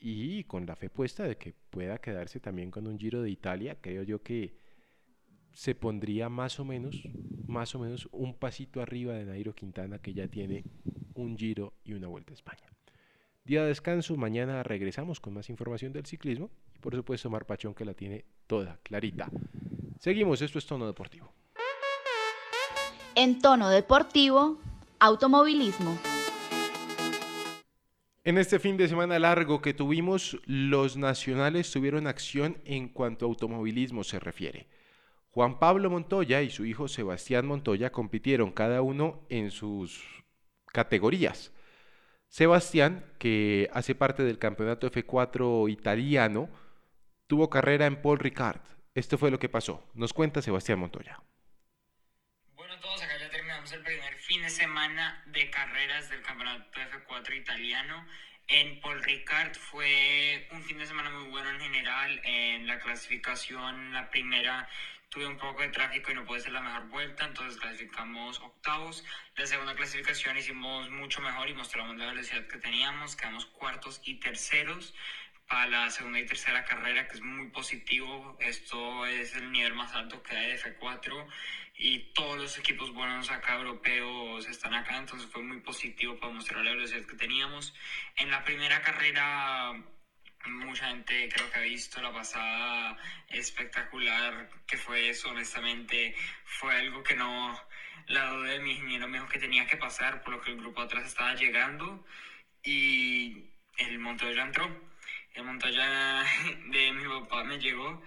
y 0.00 0.44
con 0.44 0.66
la 0.66 0.76
fe 0.76 0.90
puesta 0.90 1.24
de 1.24 1.36
que 1.36 1.54
pueda 1.70 1.98
quedarse 1.98 2.40
también 2.40 2.70
con 2.70 2.86
un 2.86 2.98
Giro 2.98 3.22
de 3.22 3.30
Italia, 3.30 3.78
creo 3.80 4.02
yo 4.02 4.22
que 4.22 4.56
se 5.52 5.74
pondría 5.74 6.28
más 6.28 6.60
o 6.60 6.64
menos, 6.64 7.02
más 7.46 7.74
o 7.74 7.80
menos 7.80 8.08
un 8.12 8.34
pasito 8.34 8.80
arriba 8.80 9.14
de 9.14 9.24
Nairo 9.24 9.54
Quintana 9.54 9.98
que 9.98 10.14
ya 10.14 10.28
tiene 10.28 10.64
un 11.14 11.36
Giro 11.36 11.74
y 11.84 11.94
una 11.94 12.06
Vuelta 12.06 12.32
a 12.32 12.34
España. 12.34 12.70
Día 13.44 13.62
de 13.62 13.68
descanso, 13.68 14.16
mañana 14.16 14.62
regresamos 14.62 15.20
con 15.20 15.34
más 15.34 15.50
información 15.50 15.92
del 15.92 16.06
ciclismo 16.06 16.50
y 16.76 16.78
por 16.78 16.94
supuesto 16.94 17.30
Mar 17.30 17.46
Pachón 17.46 17.74
que 17.74 17.84
la 17.84 17.94
tiene 17.94 18.24
toda 18.46 18.78
clarita. 18.82 19.30
Seguimos, 19.98 20.40
esto 20.42 20.58
es 20.58 20.66
Tono 20.66 20.86
Deportivo. 20.86 21.32
En 23.16 23.40
Tono 23.40 23.68
Deportivo, 23.68 24.58
automovilismo. 25.00 25.98
En 28.22 28.38
este 28.38 28.60
fin 28.60 28.76
de 28.76 28.86
semana 28.86 29.18
largo 29.18 29.60
que 29.60 29.74
tuvimos, 29.74 30.38
los 30.46 30.96
nacionales 30.96 31.72
tuvieron 31.72 32.06
acción 32.06 32.58
en 32.64 32.88
cuanto 32.88 33.24
a 33.24 33.28
automovilismo 33.28 34.04
se 34.04 34.20
refiere. 34.20 34.68
Juan 35.30 35.58
Pablo 35.58 35.90
Montoya 35.90 36.42
y 36.42 36.50
su 36.50 36.64
hijo 36.64 36.86
Sebastián 36.86 37.46
Montoya 37.46 37.90
compitieron 37.90 38.52
cada 38.52 38.82
uno 38.82 39.26
en 39.28 39.50
sus 39.50 40.04
categorías. 40.66 41.52
Sebastián, 42.28 43.04
que 43.18 43.68
hace 43.72 43.96
parte 43.96 44.22
del 44.22 44.38
campeonato 44.38 44.88
F4 44.88 45.68
italiano, 45.72 46.48
tuvo 47.26 47.50
carrera 47.50 47.86
en 47.86 48.00
Paul 48.00 48.20
Ricard. 48.20 48.77
Esto 48.98 49.16
fue 49.16 49.30
lo 49.30 49.38
que 49.38 49.48
pasó. 49.48 49.88
Nos 49.94 50.12
cuenta 50.12 50.42
Sebastián 50.42 50.80
Montoya. 50.80 51.22
Bueno, 52.56 52.80
todos 52.80 53.00
acá 53.00 53.16
ya 53.16 53.30
terminamos 53.30 53.70
el 53.70 53.84
primer 53.84 54.12
fin 54.16 54.42
de 54.42 54.50
semana 54.50 55.22
de 55.26 55.48
carreras 55.50 56.10
del 56.10 56.20
campeonato 56.22 56.80
F4 56.80 57.36
italiano. 57.36 58.04
En 58.48 58.80
Paul 58.80 59.00
Ricard 59.04 59.54
fue 59.54 60.48
un 60.50 60.64
fin 60.64 60.78
de 60.78 60.86
semana 60.86 61.10
muy 61.10 61.30
bueno 61.30 61.48
en 61.48 61.60
general. 61.60 62.20
En 62.24 62.66
la 62.66 62.80
clasificación, 62.80 63.92
la 63.92 64.10
primera 64.10 64.68
tuve 65.10 65.28
un 65.28 65.38
poco 65.38 65.62
de 65.62 65.68
tráfico 65.68 66.10
y 66.10 66.14
no 66.16 66.24
pude 66.24 66.40
ser 66.40 66.50
la 66.50 66.60
mejor 66.60 66.88
vuelta, 66.88 67.24
entonces 67.24 67.60
clasificamos 67.60 68.40
octavos. 68.40 69.04
La 69.36 69.46
segunda 69.46 69.76
clasificación 69.76 70.36
hicimos 70.36 70.90
mucho 70.90 71.20
mejor 71.20 71.48
y 71.48 71.54
mostramos 71.54 71.96
la 71.98 72.06
velocidad 72.06 72.48
que 72.48 72.58
teníamos, 72.58 73.14
quedamos 73.14 73.46
cuartos 73.46 74.00
y 74.02 74.16
terceros 74.16 74.92
para 75.48 75.66
la 75.66 75.90
segunda 75.90 76.20
y 76.20 76.26
tercera 76.26 76.64
carrera, 76.64 77.08
que 77.08 77.16
es 77.16 77.22
muy 77.22 77.48
positivo. 77.48 78.36
Esto 78.40 79.06
es 79.06 79.34
el 79.34 79.50
nivel 79.50 79.74
más 79.74 79.94
alto 79.94 80.22
que 80.22 80.36
hay 80.36 80.52
de 80.52 80.58
F4 80.60 81.26
y 81.76 82.12
todos 82.12 82.38
los 82.38 82.58
equipos 82.58 82.92
buenos 82.92 83.30
acá 83.30 83.54
europeos 83.56 84.46
están 84.48 84.74
acá, 84.74 84.98
entonces 84.98 85.30
fue 85.30 85.42
muy 85.42 85.60
positivo 85.60 86.18
para 86.18 86.32
mostrar 86.32 86.64
la 86.64 86.72
velocidad 86.72 87.06
que 87.06 87.16
teníamos. 87.16 87.74
En 88.16 88.30
la 88.30 88.44
primera 88.44 88.82
carrera 88.82 89.72
mucha 90.46 90.88
gente 90.88 91.28
creo 91.28 91.50
que 91.50 91.58
ha 91.58 91.62
visto 91.62 92.00
la 92.00 92.12
pasada 92.12 92.96
espectacular 93.28 94.48
que 94.66 94.76
fue 94.76 95.08
eso, 95.08 95.30
honestamente 95.30 96.14
fue 96.44 96.76
algo 96.76 97.02
que 97.02 97.14
no, 97.14 97.60
la 98.06 98.30
duda 98.30 98.50
de 98.50 98.60
mi 98.60 98.72
ingeniero 98.72 99.08
me 99.08 99.18
dijo 99.18 99.28
que 99.28 99.38
tenía 99.38 99.66
que 99.66 99.76
pasar, 99.76 100.22
por 100.22 100.34
lo 100.34 100.40
que 100.40 100.50
el 100.50 100.58
grupo 100.58 100.82
atrás 100.82 101.04
estaba 101.06 101.34
llegando 101.34 102.04
y 102.62 103.44
el 103.76 103.98
Montoya 103.98 104.42
entró, 104.42 104.68
el 105.34 105.44
Montoya 105.44 106.24
de 106.70 106.92
mi 106.92 107.04
papá 107.04 107.44
me 107.44 107.58
llegó 107.58 108.02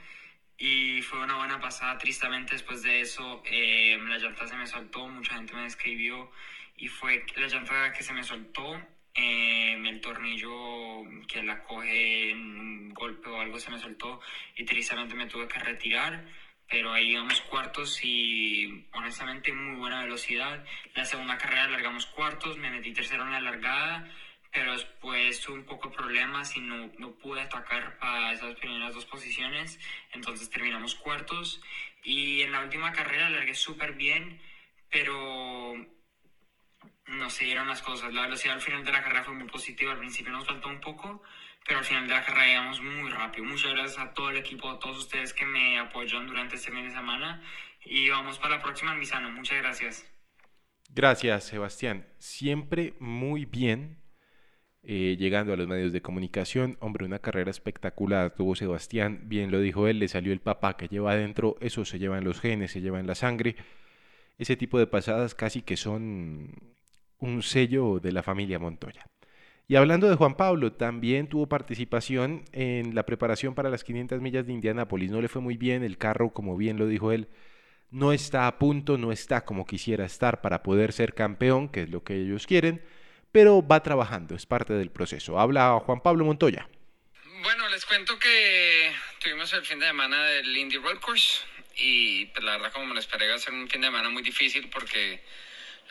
y 0.57 1.01
fue 1.01 1.19
una 1.19 1.37
buena 1.37 1.59
pasada, 1.59 1.97
tristemente 1.97 2.53
después 2.53 2.83
de 2.83 3.01
eso 3.01 3.41
eh, 3.45 3.97
la 4.07 4.17
llanta 4.17 4.47
se 4.47 4.55
me 4.55 4.67
soltó, 4.67 5.07
mucha 5.07 5.35
gente 5.35 5.53
me 5.53 5.65
escribió 5.65 6.31
y 6.77 6.87
fue 6.87 7.25
la 7.35 7.47
llanta 7.47 7.91
que 7.93 8.03
se 8.03 8.13
me 8.13 8.23
soltó 8.23 8.79
eh, 9.13 9.73
el 9.73 10.01
tornillo 10.01 11.03
que 11.27 11.43
la 11.43 11.63
coge 11.63 12.31
en 12.31 12.39
un 12.39 12.93
golpe 12.93 13.29
o 13.29 13.41
algo 13.41 13.59
se 13.59 13.71
me 13.71 13.79
soltó 13.79 14.21
y 14.55 14.63
tristemente 14.65 15.15
me 15.15 15.25
tuve 15.25 15.47
que 15.47 15.59
retirar 15.59 16.25
pero 16.71 16.93
ahí 16.93 17.11
íbamos 17.11 17.41
cuartos 17.41 17.99
y 18.01 18.87
honestamente 18.93 19.51
muy 19.51 19.75
buena 19.75 20.03
velocidad. 20.03 20.63
La 20.95 21.03
segunda 21.03 21.37
carrera 21.37 21.67
largamos 21.67 22.05
cuartos, 22.05 22.57
me 22.57 22.71
metí 22.71 22.93
tercero 22.93 23.23
en 23.23 23.31
la 23.31 23.41
largada, 23.41 24.09
pero 24.51 24.73
después 24.73 25.39
tuve 25.39 25.59
un 25.59 25.65
poco 25.65 25.89
de 25.89 25.95
problemas 25.95 26.55
y 26.57 26.59
no, 26.59 26.91
no 26.97 27.11
pude 27.13 27.41
atacar 27.41 27.97
para 27.97 28.33
esas 28.33 28.55
primeras 28.55 28.93
dos 28.93 29.05
posiciones, 29.05 29.79
entonces 30.13 30.49
terminamos 30.49 30.95
cuartos 30.95 31.61
y 32.03 32.41
en 32.41 32.51
la 32.51 32.61
última 32.61 32.91
carrera 32.91 33.29
largué 33.29 33.53
súper 33.53 33.93
bien, 33.93 34.41
pero 34.89 35.75
no 37.07 37.29
se 37.29 37.45
dieron 37.45 37.67
las 37.67 37.81
cosas. 37.81 38.13
La 38.13 38.23
velocidad 38.23 38.55
al 38.55 38.61
final 38.61 38.83
de 38.83 38.91
la 38.91 39.03
carrera 39.03 39.23
fue 39.23 39.33
muy 39.33 39.47
positiva. 39.47 39.91
Al 39.91 39.99
principio 39.99 40.31
nos 40.31 40.45
faltó 40.45 40.69
un 40.69 40.79
poco, 40.79 41.21
pero 41.65 41.79
al 41.79 41.85
final 41.85 42.07
de 42.07 42.13
la 42.13 42.23
carrera 42.23 42.51
íbamos 42.51 42.81
muy 42.81 43.09
rápido. 43.09 43.45
Muchas 43.45 43.71
gracias 43.73 43.99
a 43.99 44.13
todo 44.13 44.29
el 44.29 44.37
equipo, 44.37 44.69
a 44.69 44.79
todos 44.79 44.97
ustedes 44.97 45.33
que 45.33 45.45
me 45.45 45.79
apoyan 45.79 46.27
durante 46.27 46.55
este 46.55 46.71
fin 46.71 46.87
de 46.87 46.91
semana. 46.91 47.41
Y 47.83 48.09
vamos 48.09 48.37
para 48.39 48.57
la 48.57 48.63
próxima 48.63 48.93
en 48.93 48.99
Misano. 48.99 49.31
Muchas 49.31 49.57
gracias. 49.57 50.05
Gracias, 50.89 51.45
Sebastián. 51.45 52.07
Siempre 52.19 52.95
muy 52.99 53.45
bien. 53.45 54.00
Eh, 54.83 55.15
llegando 55.19 55.53
a 55.53 55.57
los 55.57 55.67
medios 55.67 55.93
de 55.93 56.01
comunicación, 56.01 56.77
hombre, 56.79 57.05
una 57.05 57.19
carrera 57.19 57.51
espectacular 57.51 58.33
tuvo 58.33 58.55
Sebastián, 58.55 59.21
bien 59.25 59.51
lo 59.51 59.59
dijo 59.59 59.87
él, 59.87 59.99
le 59.99 60.07
salió 60.07 60.33
el 60.33 60.39
papá 60.39 60.75
que 60.75 60.87
lleva 60.87 61.11
adentro, 61.11 61.55
eso 61.61 61.85
se 61.85 61.99
lleva 61.99 62.17
en 62.17 62.23
los 62.23 62.39
genes, 62.41 62.71
se 62.71 62.81
lleva 62.81 62.99
en 62.99 63.05
la 63.05 63.13
sangre, 63.13 63.55
ese 64.39 64.55
tipo 64.55 64.79
de 64.79 64.87
pasadas 64.87 65.35
casi 65.35 65.61
que 65.61 65.77
son 65.77 66.49
un 67.19 67.43
sello 67.43 67.99
de 67.99 68.11
la 68.11 68.23
familia 68.23 68.57
Montoya. 68.57 69.05
Y 69.67 69.75
hablando 69.75 70.09
de 70.09 70.15
Juan 70.15 70.35
Pablo, 70.35 70.73
también 70.73 71.27
tuvo 71.27 71.47
participación 71.47 72.43
en 72.51 72.95
la 72.95 73.05
preparación 73.05 73.55
para 73.55 73.69
las 73.69 73.83
500 73.83 74.19
millas 74.19 74.45
de 74.45 74.53
Indianápolis. 74.53 75.11
No 75.11 75.21
le 75.21 75.29
fue 75.29 75.41
muy 75.41 75.57
bien, 75.57 75.83
el 75.83 75.97
carro, 75.97 76.31
como 76.33 76.57
bien 76.57 76.77
lo 76.77 76.87
dijo 76.87 77.11
él, 77.11 77.29
no 77.91 78.11
está 78.13 78.47
a 78.47 78.57
punto, 78.57 78.97
no 78.97 79.11
está 79.11 79.45
como 79.45 79.65
quisiera 79.65 80.05
estar 80.05 80.41
para 80.41 80.63
poder 80.63 80.91
ser 80.91 81.13
campeón, 81.13 81.69
que 81.69 81.83
es 81.83 81.89
lo 81.89 82.03
que 82.03 82.15
ellos 82.15 82.47
quieren, 82.47 82.81
pero 83.31 83.65
va 83.65 83.81
trabajando, 83.83 84.35
es 84.35 84.45
parte 84.45 84.73
del 84.73 84.91
proceso. 84.91 85.39
Habla 85.39 85.79
Juan 85.85 86.01
Pablo 86.01 86.25
Montoya. 86.25 86.67
Bueno, 87.43 87.69
les 87.69 87.85
cuento 87.85 88.19
que 88.19 88.91
tuvimos 89.19 89.51
el 89.53 89.65
fin 89.65 89.79
de 89.79 89.87
semana 89.87 90.23
del 90.25 90.55
Indy 90.55 90.77
Road 90.77 90.99
Course 90.99 91.41
y 91.75 92.25
pues, 92.27 92.43
la 92.43 92.53
verdad 92.53 92.71
como 92.71 92.87
me 92.87 92.93
lo 92.93 92.99
esperé 92.99 93.27
va 93.29 93.35
a 93.35 93.39
ser 93.39 93.53
un 93.53 93.67
fin 93.69 93.81
de 93.81 93.87
semana 93.87 94.09
muy 94.09 94.21
difícil 94.21 94.69
porque 94.69 95.23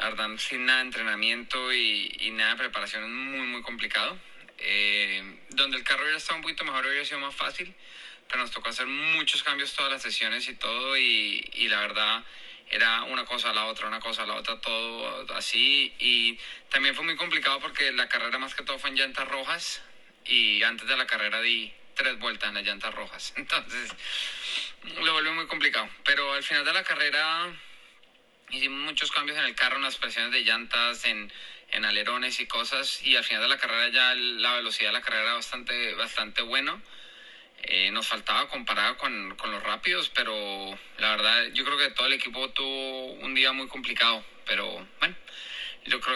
la 0.00 0.11
verdad, 0.11 0.28
sin 0.38 0.64
nada 0.64 0.78
de 0.78 0.87
entrenamiento 0.87 1.73
y, 1.75 2.30
nada 2.32 2.52
de 2.52 2.56
preparación 2.56 3.04
es 3.04 3.11
muy, 3.11 3.47
muy 3.47 3.62
complicado. 3.62 4.16
Eh, 4.59 5.38
donde 5.50 5.78
el 5.78 5.85
carro 5.85 6.02
hubiera 6.02 6.18
estado 6.18 6.37
un 6.37 6.42
poquito 6.42 6.64
mejor 6.64 6.87
hubiera 6.87 7.04
sido 7.04 7.18
más 7.18 7.35
fácil, 7.35 7.75
pero 8.28 8.40
nos 8.40 8.50
tocó 8.50 8.68
hacer 8.68 8.87
muchos 8.87 9.42
cambios 9.42 9.75
todas 9.75 9.90
las 9.90 10.02
sesiones 10.02 10.49
y 10.49 10.54
todo, 10.54 10.97
y, 10.97 11.49
y 11.54 11.68
la 11.68 11.80
verdad 11.80 12.25
era 12.70 13.02
una 13.02 13.24
cosa 13.24 13.50
a 13.50 13.52
la 13.52 13.66
otra, 13.66 13.88
una 13.88 14.00
cosa 14.00 14.22
a 14.22 14.26
la 14.26 14.34
otra, 14.34 14.60
todo 14.60 15.26
así. 15.34 15.92
Y 15.98 16.38
también 16.70 16.94
fue 16.94 17.04
muy 17.04 17.16
complicado 17.16 17.60
porque 17.60 17.92
la 17.92 18.08
carrera 18.08 18.38
más 18.38 18.54
que 18.54 18.62
todo 18.62 18.78
fue 18.78 18.90
en 18.90 18.96
llantas 18.96 19.28
rojas, 19.28 19.82
y 20.24 20.62
antes 20.62 20.86
de 20.86 20.96
la 20.96 21.06
carrera 21.06 21.40
di 21.40 21.72
tres 21.94 22.18
vueltas 22.18 22.48
en 22.48 22.54
las 22.54 22.64
llantas 22.64 22.94
rojas. 22.94 23.32
Entonces, 23.36 23.90
lo 25.02 25.12
volvió 25.12 25.32
muy 25.32 25.46
complicado. 25.46 25.88
Pero 26.04 26.32
al 26.32 26.42
final 26.42 26.64
de 26.64 26.72
la 26.72 26.84
carrera 26.84 27.52
hicimos 28.50 28.80
muchos 28.80 29.10
cambios 29.10 29.38
en 29.38 29.44
el 29.44 29.54
carro, 29.54 29.76
en 29.76 29.82
las 29.82 29.96
presiones 29.96 30.32
de 30.32 30.42
llantas, 30.42 31.04
en, 31.04 31.32
alerones 31.84 32.40
y 32.40 32.46
cosas, 32.46 33.00
y 33.04 33.16
al 33.16 33.24
final 33.24 33.42
de 33.42 33.48
la 33.48 33.58
carrera 33.58 33.88
ya 33.88 34.14
la 34.14 34.54
velocidad 34.54 34.88
de 34.88 34.92
la 34.94 35.02
carrera 35.02 35.22
era 35.22 35.34
bastante, 35.34 35.94
bastante 35.94 36.42
bueno. 36.42 36.80
Eh, 37.62 37.90
nos 37.90 38.08
faltaba 38.08 38.48
comparado 38.48 38.96
con, 38.96 39.28
los 39.28 39.62
rápidos, 39.62 40.10
pero 40.14 40.34
la 40.98 41.10
verdad 41.10 41.46
yo 41.52 41.64
creo 41.64 41.76
que 41.76 41.90
todo 41.90 42.06
el 42.06 42.14
equipo 42.14 42.50
tuvo 42.50 43.12
un 43.12 43.34
día 43.34 43.52
muy 43.52 43.68
complicado, 43.68 44.24
pero 44.46 44.86
bueno, 44.98 45.14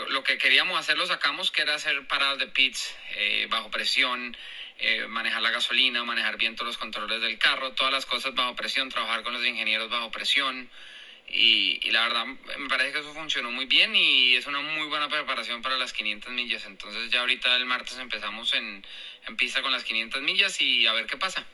lo 0.09 0.25
que 0.25 0.39
queríamos 0.39 0.79
hacer 0.79 0.97
lo 0.97 1.07
sacamos, 1.07 1.51
que 1.51 1.63
era 1.63 1.75
hacer 1.75 2.07
paradas 2.07 2.39
de 2.39 2.47
pits 2.47 2.95
eh, 3.17 3.47
bajo 3.51 3.71
presión, 3.71 4.37
eh, 4.79 5.07
manejar 5.07 5.43
la 5.43 5.51
gasolina, 5.51 6.03
manejar 6.05 6.37
bien 6.37 6.57
todos 6.57 6.69
los 6.69 6.79
controles 6.79 7.21
del 7.21 7.39
carro, 7.39 7.73
todas 7.73 7.93
las 7.93 8.07
cosas 8.07 8.35
bajo 8.35 8.57
presión, 8.57 8.89
trabajar 8.89 9.23
con 9.23 9.33
los 9.33 9.45
ingenieros 9.45 9.91
bajo 9.91 10.11
presión. 10.11 10.71
Y, 11.29 11.91
la 11.91 12.09
verdad 12.09 12.27
me 12.27 12.69
parece 12.69 12.93
que 12.93 12.99
eso 13.01 13.15
funcionó 13.15 13.51
muy 13.53 13.67
bien 13.67 13.95
y 13.95 14.35
es 14.35 14.47
una 14.47 14.61
muy 14.61 14.89
buena 14.89 15.09
preparación 15.09 15.63
para 15.63 15.77
las 15.77 15.93
500 15.93 16.33
millas. 16.33 16.67
Entonces 16.67 17.11
ya 17.11 17.21
ahorita 17.21 17.57
el 17.57 17.67
martes 17.67 17.99
empezamos 17.99 18.53
en, 18.55 18.85
en 19.29 19.37
pista 19.37 19.63
con 19.63 19.73
las 19.73 19.85
500 19.85 20.23
millas 20.23 20.61
y 20.61 20.87
a 20.87 20.93
ver 20.93 21.07
qué 21.07 21.17
pasa. 21.17 21.47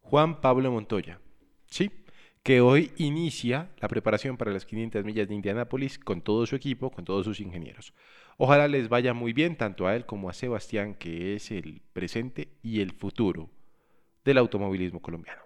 Juan 0.00 0.40
Pablo 0.40 0.70
Montoya. 0.70 1.20
Sí, 1.68 1.90
que 2.46 2.60
hoy 2.60 2.92
inicia 2.96 3.70
la 3.80 3.88
preparación 3.88 4.36
para 4.36 4.52
las 4.52 4.64
500 4.64 5.04
millas 5.04 5.26
de 5.26 5.34
Indianápolis 5.34 5.98
con 5.98 6.22
todo 6.22 6.46
su 6.46 6.54
equipo, 6.54 6.92
con 6.92 7.04
todos 7.04 7.24
sus 7.24 7.40
ingenieros. 7.40 7.92
Ojalá 8.36 8.68
les 8.68 8.88
vaya 8.88 9.14
muy 9.14 9.32
bien 9.32 9.56
tanto 9.56 9.88
a 9.88 9.96
él 9.96 10.06
como 10.06 10.30
a 10.30 10.32
Sebastián, 10.32 10.94
que 10.94 11.34
es 11.34 11.50
el 11.50 11.82
presente 11.92 12.48
y 12.62 12.82
el 12.82 12.92
futuro 12.92 13.50
del 14.24 14.38
automovilismo 14.38 15.02
colombiano. 15.02 15.45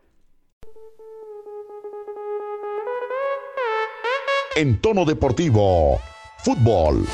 En 4.57 4.81
tono 4.81 5.05
deportivo, 5.05 5.99
fútbol. 6.39 7.07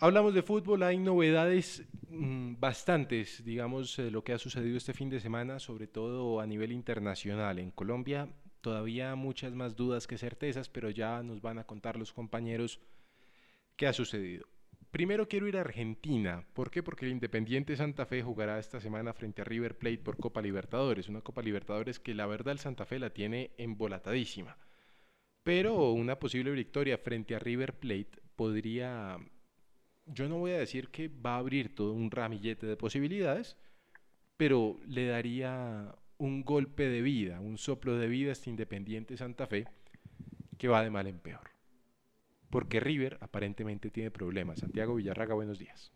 Hablamos 0.00 0.34
de 0.34 0.42
fútbol, 0.42 0.82
hay 0.82 0.98
novedades 0.98 1.84
Mm, 2.16 2.60
bastantes, 2.60 3.44
digamos, 3.44 3.98
lo 3.98 4.22
que 4.22 4.32
ha 4.32 4.38
sucedido 4.38 4.76
este 4.76 4.94
fin 4.94 5.10
de 5.10 5.18
semana, 5.18 5.58
sobre 5.58 5.88
todo 5.88 6.40
a 6.40 6.46
nivel 6.46 6.70
internacional. 6.70 7.58
En 7.58 7.72
Colombia 7.72 8.28
todavía 8.60 9.16
muchas 9.16 9.52
más 9.52 9.74
dudas 9.74 10.06
que 10.06 10.16
certezas, 10.16 10.68
pero 10.68 10.90
ya 10.90 11.22
nos 11.24 11.42
van 11.42 11.58
a 11.58 11.64
contar 11.64 11.96
los 11.96 12.12
compañeros 12.12 12.80
qué 13.76 13.88
ha 13.88 13.92
sucedido. 13.92 14.46
Primero 14.94 15.26
quiero 15.26 15.48
ir 15.48 15.56
a 15.56 15.62
Argentina. 15.62 16.46
¿Por 16.52 16.70
qué? 16.70 16.80
Porque 16.80 17.04
el 17.04 17.10
Independiente 17.10 17.76
Santa 17.76 18.06
Fe 18.06 18.22
jugará 18.22 18.60
esta 18.60 18.80
semana 18.80 19.12
frente 19.12 19.42
a 19.42 19.44
River 19.44 19.76
Plate 19.76 19.98
por 19.98 20.16
Copa 20.18 20.40
Libertadores. 20.40 21.08
Una 21.08 21.20
Copa 21.20 21.42
Libertadores 21.42 21.98
que 21.98 22.14
la 22.14 22.26
verdad 22.26 22.52
el 22.52 22.60
Santa 22.60 22.86
Fe 22.86 23.00
la 23.00 23.10
tiene 23.10 23.50
embolatadísima. 23.58 24.56
Pero 25.42 25.90
una 25.90 26.20
posible 26.20 26.52
victoria 26.52 26.96
frente 26.96 27.34
a 27.34 27.40
River 27.40 27.74
Plate 27.74 28.22
podría 28.36 29.18
yo 30.06 30.28
no 30.28 30.38
voy 30.38 30.52
a 30.52 30.58
decir 30.58 30.90
que 30.90 31.08
va 31.08 31.34
a 31.34 31.38
abrir 31.38 31.74
todo 31.74 31.92
un 31.92 32.12
ramillete 32.12 32.64
de 32.64 32.76
posibilidades, 32.76 33.56
pero 34.36 34.78
le 34.86 35.06
daría 35.06 35.92
un 36.18 36.44
golpe 36.44 36.84
de 36.84 37.02
vida, 37.02 37.40
un 37.40 37.58
soplo 37.58 37.98
de 37.98 38.06
vida 38.06 38.28
a 38.28 38.34
este 38.34 38.48
Independiente 38.48 39.16
Santa 39.16 39.48
Fe 39.48 39.66
que 40.56 40.68
va 40.68 40.84
de 40.84 40.90
mal 40.90 41.08
en 41.08 41.18
peor. 41.18 41.53
Porque 42.54 42.78
River 42.78 43.18
aparentemente 43.20 43.90
tiene 43.90 44.12
problemas. 44.12 44.60
Santiago 44.60 44.94
Villarraga, 44.94 45.34
buenos 45.34 45.58
días. 45.58 45.90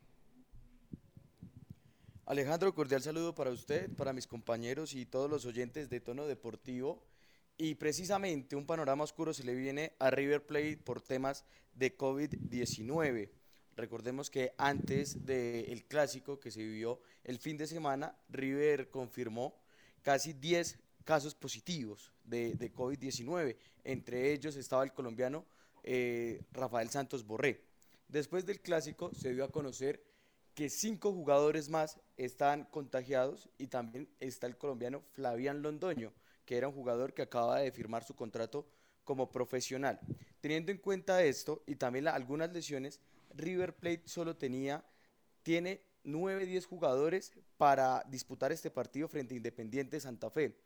Alejandro, 2.27 2.75
cordial 2.75 3.01
saludo 3.01 3.33
para 3.33 3.53
usted, 3.53 3.95
para 3.95 4.13
mis 4.13 4.27
compañeros 4.27 4.93
y 4.95 5.07
todos 5.07 5.31
los 5.31 5.47
oyentes 5.47 5.89
de 5.89 6.01
Tono 6.01 6.27
Deportivo. 6.27 7.01
Y 7.57 7.77
precisamente 7.77 8.57
un 8.57 8.67
panorama 8.67 9.05
oscuro 9.05 9.33
se 9.33 9.45
le 9.45 9.55
viene 9.55 9.93
a 10.01 10.11
River 10.11 10.45
Plate 10.47 10.79
por 10.79 11.01
temas 11.01 11.45
de 11.75 11.97
COVID-19. 11.97 13.31
Recordemos 13.77 14.29
que 14.29 14.53
antes 14.59 15.25
del 15.25 15.85
clásico 15.85 16.41
que 16.41 16.51
se 16.51 16.65
vivió 16.65 17.01
el 17.23 17.39
fin 17.39 17.57
de 17.57 17.69
semana, 17.69 18.17
River 18.31 18.91
confirmó 18.91 19.55
casi 20.03 20.33
10 20.33 20.77
casos 21.05 21.37
positivos 21.37 22.13
de, 22.25 22.59
COVID-19. 22.75 23.57
Entre 23.85 24.33
ellos 24.33 24.57
estaba 24.57 24.83
el 24.83 24.93
colombiano 24.93 25.47
eh, 25.91 26.43
Rafael 26.53 26.91
Santos 26.91 27.25
Borré. 27.27 27.65
Después 28.09 28.45
del 28.45 28.61
clásico 28.61 29.11
se 29.15 29.33
dio 29.33 29.43
a 29.43 29.51
conocer 29.51 30.05
que 30.53 30.69
cinco 30.69 31.15
jugadores 31.15 31.71
más 31.71 31.99
están 32.19 32.65
contagiados 32.67 33.49
y 33.57 33.69
también 33.69 34.07
está 34.21 34.47
el 34.47 34.59
colombiano 34.59 35.01
Flavián 35.13 35.63
Londoño, 35.63 36.13
que 36.45 36.59
era 36.59 36.69
un 36.69 36.75
jugador 36.75 37.15
que 37.15 37.23
acaba 37.23 37.61
de 37.61 37.73
firmar 37.73 38.05
su 38.05 38.15
contrato 38.15 38.69
como 39.03 39.31
profesional. 39.31 39.99
Teniendo 40.43 40.73
en 40.73 40.79
cuenta 40.79 41.23
esto 41.23 41.63
y 41.67 41.77
también 41.77 42.07
algunas 42.07 42.53
lesiones, 42.53 43.01
River 43.35 43.75
Plate 43.75 44.03
solo 44.05 44.37
tenía, 44.37 44.85
tiene 45.43 45.81
9-10 46.05 46.67
jugadores 46.67 47.33
para 47.57 48.05
disputar 48.11 48.53
este 48.53 48.71
partido 48.71 49.09
frente 49.09 49.33
a 49.33 49.39
Independiente 49.39 50.01
Santa 50.01 50.29
Fe. 50.29 50.61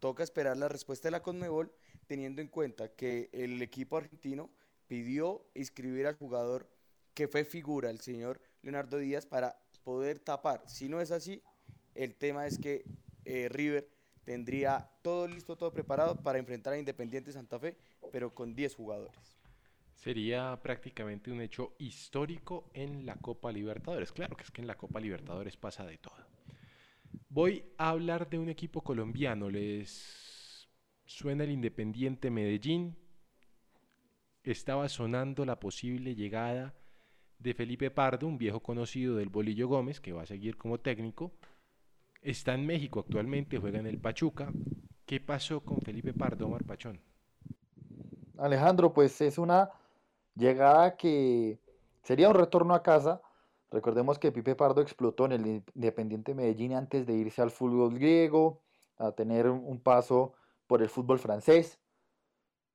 Toca 0.00 0.22
esperar 0.22 0.56
la 0.56 0.68
respuesta 0.68 1.08
de 1.08 1.12
la 1.12 1.22
Conmebol, 1.22 1.72
teniendo 2.06 2.40
en 2.42 2.48
cuenta 2.48 2.88
que 2.88 3.28
el 3.32 3.60
equipo 3.62 3.98
argentino 3.98 4.50
pidió 4.86 5.46
inscribir 5.54 6.06
al 6.06 6.16
jugador 6.16 6.68
que 7.14 7.28
fue 7.28 7.44
figura, 7.44 7.90
el 7.90 8.00
señor 8.00 8.40
Leonardo 8.62 8.98
Díaz, 8.98 9.26
para 9.26 9.60
poder 9.84 10.18
tapar. 10.18 10.62
Si 10.66 10.88
no 10.88 11.00
es 11.00 11.10
así, 11.10 11.42
el 11.94 12.14
tema 12.16 12.46
es 12.46 12.58
que 12.58 12.84
eh, 13.24 13.48
River 13.50 13.88
tendría 14.24 14.90
todo 15.02 15.28
listo, 15.28 15.56
todo 15.56 15.72
preparado 15.72 16.16
para 16.16 16.38
enfrentar 16.38 16.72
a 16.72 16.78
Independiente 16.78 17.32
Santa 17.32 17.58
Fe, 17.58 17.76
pero 18.10 18.34
con 18.34 18.54
10 18.54 18.74
jugadores. 18.74 19.36
Sería 19.94 20.58
prácticamente 20.62 21.30
un 21.30 21.42
hecho 21.42 21.74
histórico 21.78 22.70
en 22.72 23.04
la 23.04 23.16
Copa 23.16 23.52
Libertadores. 23.52 24.12
Claro 24.12 24.34
que 24.34 24.44
es 24.44 24.50
que 24.50 24.62
en 24.62 24.66
la 24.66 24.76
Copa 24.76 24.98
Libertadores 24.98 25.58
pasa 25.58 25.84
de 25.84 25.98
todo. 25.98 26.29
Voy 27.28 27.64
a 27.78 27.90
hablar 27.90 28.28
de 28.28 28.38
un 28.38 28.48
equipo 28.48 28.82
colombiano. 28.82 29.50
¿Les 29.50 30.68
suena 31.04 31.44
el 31.44 31.50
Independiente 31.50 32.30
Medellín? 32.30 32.96
Estaba 34.42 34.88
sonando 34.88 35.44
la 35.44 35.60
posible 35.60 36.14
llegada 36.14 36.74
de 37.38 37.54
Felipe 37.54 37.90
Pardo, 37.90 38.26
un 38.26 38.38
viejo 38.38 38.60
conocido 38.60 39.16
del 39.16 39.28
Bolillo 39.28 39.68
Gómez, 39.68 40.00
que 40.00 40.12
va 40.12 40.22
a 40.22 40.26
seguir 40.26 40.56
como 40.56 40.78
técnico. 40.78 41.32
Está 42.22 42.54
en 42.54 42.66
México 42.66 43.00
actualmente, 43.00 43.58
juega 43.58 43.78
en 43.78 43.86
el 43.86 43.98
Pachuca. 43.98 44.52
¿Qué 45.06 45.20
pasó 45.20 45.60
con 45.60 45.80
Felipe 45.80 46.12
Pardo, 46.12 46.46
Omar 46.46 46.64
Pachón? 46.64 47.00
Alejandro, 48.38 48.92
pues 48.92 49.20
es 49.20 49.38
una 49.38 49.70
Llegada 50.36 50.96
que 50.96 51.58
sería 52.02 52.28
un 52.28 52.34
retorno 52.34 52.74
a 52.74 52.82
casa. 52.82 53.20
Recordemos 53.70 54.18
que 54.18 54.32
Pipe 54.32 54.56
Pardo 54.56 54.80
explotó 54.80 55.26
en 55.26 55.32
el 55.32 55.46
Independiente 55.74 56.34
Medellín 56.34 56.74
antes 56.74 57.06
de 57.06 57.14
irse 57.14 57.40
al 57.40 57.50
fútbol 57.50 57.94
griego, 57.94 58.60
a 58.98 59.12
tener 59.12 59.48
un 59.48 59.80
paso 59.80 60.34
por 60.66 60.82
el 60.82 60.88
fútbol 60.88 61.18
francés. 61.18 61.78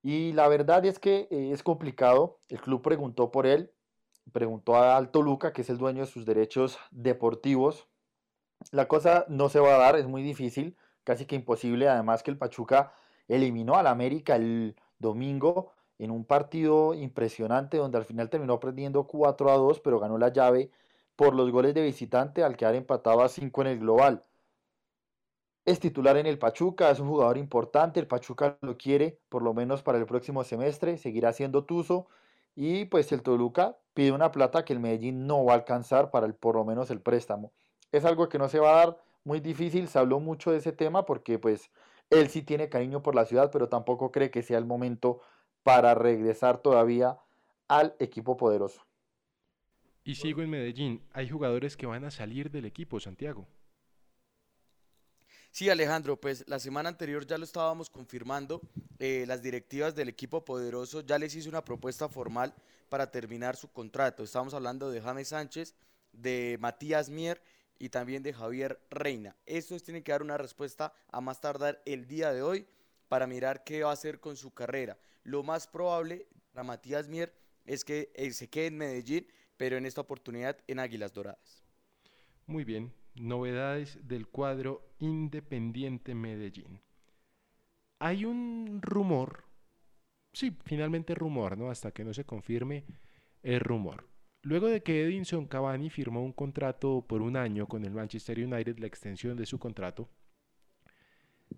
Y 0.01 0.33
la 0.33 0.47
verdad 0.47 0.85
es 0.85 0.99
que 0.99 1.27
eh, 1.31 1.51
es 1.51 1.63
complicado. 1.63 2.39
El 2.49 2.61
club 2.61 2.81
preguntó 2.81 3.31
por 3.31 3.45
él, 3.45 3.71
preguntó 4.31 4.75
a 4.75 4.95
Alto 4.95 5.21
Luca, 5.21 5.51
que 5.51 5.61
es 5.61 5.69
el 5.69 5.77
dueño 5.77 6.01
de 6.01 6.11
sus 6.11 6.25
derechos 6.25 6.77
deportivos. 6.91 7.87
La 8.71 8.87
cosa 8.87 9.25
no 9.27 9.49
se 9.49 9.59
va 9.59 9.75
a 9.75 9.79
dar, 9.79 9.95
es 9.97 10.07
muy 10.07 10.23
difícil, 10.23 10.77
casi 11.03 11.25
que 11.25 11.35
imposible. 11.35 11.89
Además 11.89 12.23
que 12.23 12.31
el 12.31 12.37
Pachuca 12.37 12.93
eliminó 13.27 13.75
al 13.75 13.87
América 13.87 14.35
el 14.35 14.75
domingo 14.99 15.73
en 15.97 16.11
un 16.11 16.25
partido 16.25 16.93
impresionante 16.93 17.77
donde 17.77 17.97
al 17.97 18.05
final 18.05 18.29
terminó 18.29 18.59
perdiendo 18.59 19.07
4 19.07 19.51
a 19.51 19.57
2, 19.57 19.79
pero 19.79 19.99
ganó 19.99 20.17
la 20.17 20.29
llave 20.29 20.71
por 21.15 21.35
los 21.35 21.51
goles 21.51 21.73
de 21.73 21.81
visitante 21.81 22.43
al 22.43 22.57
quedar 22.57 22.75
empatado 22.75 23.21
a 23.21 23.29
5 23.29 23.61
en 23.61 23.67
el 23.67 23.79
global. 23.79 24.23
Es 25.65 25.79
titular 25.79 26.17
en 26.17 26.27
el 26.27 26.37
Pachuca, 26.37 26.91
es 26.91 26.99
un 26.99 27.07
jugador 27.07 27.37
importante, 27.37 27.99
el 27.99 28.07
Pachuca 28.07 28.57
lo 28.61 28.77
quiere 28.77 29.19
por 29.29 29.41
lo 29.41 29.53
menos 29.53 29.81
para 29.81 29.97
el 29.97 30.05
próximo 30.05 30.43
semestre, 30.43 30.97
seguirá 30.97 31.33
siendo 31.33 31.65
Tuzo 31.65 32.07
y 32.55 32.85
pues 32.85 33.11
el 33.11 33.23
Toluca 33.23 33.77
pide 33.93 34.11
una 34.11 34.31
plata 34.31 34.63
que 34.63 34.73
el 34.73 34.79
Medellín 34.79 35.25
no 35.25 35.43
va 35.43 35.53
a 35.53 35.55
alcanzar 35.55 36.11
para 36.11 36.27
el, 36.27 36.35
por 36.35 36.55
lo 36.55 36.65
menos 36.65 36.91
el 36.91 37.01
préstamo. 37.01 37.51
Es 37.91 38.05
algo 38.05 38.29
que 38.29 38.37
no 38.37 38.47
se 38.47 38.59
va 38.59 38.73
a 38.73 38.85
dar 38.85 38.97
muy 39.23 39.39
difícil, 39.39 39.87
se 39.87 39.97
habló 39.97 40.19
mucho 40.19 40.51
de 40.51 40.57
ese 40.57 40.71
tema 40.71 41.05
porque 41.05 41.39
pues 41.39 41.71
él 42.11 42.29
sí 42.29 42.43
tiene 42.43 42.69
cariño 42.69 43.01
por 43.01 43.15
la 43.15 43.25
ciudad, 43.25 43.49
pero 43.51 43.69
tampoco 43.69 44.11
cree 44.11 44.29
que 44.31 44.43
sea 44.43 44.57
el 44.59 44.65
momento 44.65 45.21
para 45.63 45.95
regresar 45.95 46.59
todavía 46.59 47.17
al 47.67 47.95
equipo 47.99 48.37
poderoso. 48.37 48.84
Y 50.05 50.13
sigo 50.13 50.43
en 50.43 50.51
Medellín. 50.51 51.01
Hay 51.13 51.27
jugadores 51.27 51.75
que 51.75 51.87
van 51.87 52.05
a 52.05 52.11
salir 52.11 52.51
del 52.51 52.65
equipo, 52.65 52.99
Santiago. 52.99 53.47
Sí, 55.49 55.67
Alejandro, 55.67 56.21
pues 56.21 56.47
la 56.47 56.59
semana 56.59 56.89
anterior 56.89 57.25
ya 57.25 57.39
lo 57.39 57.43
estábamos 57.43 57.89
confirmando. 57.89 58.61
Eh, 58.99 59.25
las 59.27 59.41
directivas 59.41 59.95
del 59.95 60.09
equipo 60.09 60.45
poderoso 60.45 61.01
ya 61.01 61.17
les 61.17 61.33
hizo 61.33 61.49
una 61.49 61.65
propuesta 61.65 62.07
formal 62.07 62.53
para 62.87 63.09
terminar 63.09 63.55
su 63.55 63.71
contrato. 63.71 64.23
Estamos 64.23 64.53
hablando 64.53 64.91
de 64.91 65.01
James 65.01 65.29
Sánchez, 65.29 65.73
de 66.11 66.57
Matías 66.59 67.09
Mier 67.09 67.41
y 67.79 67.89
también 67.89 68.21
de 68.21 68.33
Javier 68.33 68.79
Reina. 68.91 69.35
Estos 69.47 69.81
tienen 69.81 70.03
que 70.03 70.11
dar 70.11 70.21
una 70.21 70.37
respuesta 70.37 70.93
a 71.11 71.19
más 71.19 71.41
tardar 71.41 71.81
el 71.85 72.05
día 72.05 72.31
de 72.31 72.43
hoy 72.43 72.67
para 73.07 73.25
mirar 73.25 73.63
qué 73.63 73.81
va 73.81 73.89
a 73.89 73.93
hacer 73.93 74.19
con 74.19 74.37
su 74.37 74.53
carrera. 74.53 74.99
Lo 75.23 75.41
más 75.41 75.65
probable 75.65 76.27
para 76.51 76.63
Matías 76.63 77.07
Mier 77.07 77.33
es 77.65 77.83
que 77.83 78.11
eh, 78.13 78.31
se 78.31 78.49
quede 78.49 78.67
en 78.67 78.77
Medellín, 78.77 79.27
pero 79.57 79.77
en 79.77 79.85
esta 79.85 80.01
oportunidad 80.01 80.57
en 80.67 80.79
Águilas 80.79 81.13
Doradas. 81.13 81.63
Muy 82.45 82.63
bien, 82.63 82.93
novedades 83.15 84.07
del 84.07 84.27
cuadro 84.27 84.87
Independiente 84.99 86.13
Medellín. 86.13 86.81
Hay 87.99 88.25
un 88.25 88.79
rumor, 88.81 89.45
sí, 90.33 90.55
finalmente 90.65 91.15
rumor, 91.15 91.57
¿no? 91.57 91.69
Hasta 91.71 91.91
que 91.91 92.03
no 92.03 92.13
se 92.13 92.25
confirme, 92.25 92.85
el 93.41 93.59
rumor. 93.59 94.07
Luego 94.41 94.67
de 94.67 94.83
que 94.83 95.03
Edinson 95.03 95.47
Cavani 95.47 95.89
firmó 95.89 96.23
un 96.23 96.33
contrato 96.33 97.03
por 97.07 97.21
un 97.21 97.35
año 97.35 97.67
con 97.67 97.83
el 97.83 97.93
Manchester 97.93 98.37
United, 98.37 98.77
la 98.77 98.87
extensión 98.87 99.35
de 99.37 99.47
su 99.47 99.57
contrato, 99.57 100.09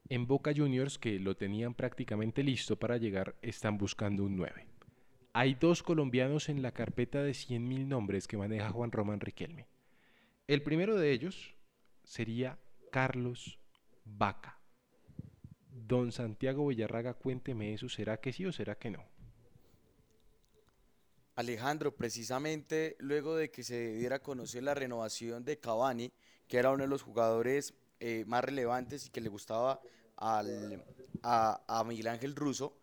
en 0.10 0.26
Boca 0.26 0.54
Juniors, 0.56 0.98
que 0.98 1.20
lo 1.20 1.36
tenían 1.36 1.74
prácticamente 1.74 2.44
listo 2.44 2.78
para 2.78 2.98
llegar, 2.98 3.36
están 3.42 3.78
buscando 3.78 4.24
un 4.24 4.38
9. 4.38 4.68
Hay 5.40 5.54
dos 5.54 5.84
colombianos 5.84 6.50
en 6.50 6.64
la 6.64 6.72
carpeta 6.72 7.22
de 7.22 7.30
100.000 7.30 7.86
nombres 7.86 8.28
que 8.28 8.38
maneja 8.38 8.72
Juan 8.72 8.92
Román 8.92 9.20
Riquelme. 9.20 9.68
El 10.48 10.64
primero 10.64 10.96
de 10.96 11.12
ellos 11.12 11.54
sería 12.04 12.58
Carlos 12.92 13.60
Vaca. 14.04 14.60
Don 15.70 16.12
Santiago 16.12 16.66
Villarraga, 16.66 17.14
cuénteme 17.14 17.72
eso, 17.72 17.88
¿será 17.88 18.20
que 18.20 18.34
sí 18.34 18.48
o 18.48 18.52
será 18.52 18.80
que 18.80 18.90
no? 18.90 19.06
Alejandro, 21.36 21.96
precisamente 21.96 22.96
luego 22.98 23.36
de 23.36 23.52
que 23.52 23.62
se 23.62 23.94
diera 23.94 24.16
a 24.16 24.24
conocer 24.24 24.64
la 24.64 24.74
renovación 24.74 25.46
de 25.46 25.60
Cavani, 25.60 26.12
que 26.48 26.58
era 26.58 26.72
uno 26.72 26.82
de 26.82 26.90
los 26.90 27.04
jugadores 27.04 27.76
eh, 28.00 28.24
más 28.26 28.44
relevantes 28.44 29.06
y 29.06 29.12
que 29.12 29.22
le 29.22 29.30
gustaba 29.30 29.82
al, 30.16 30.84
a, 31.22 31.62
a 31.68 31.84
Miguel 31.84 32.08
Ángel 32.08 32.36
Russo, 32.36 32.76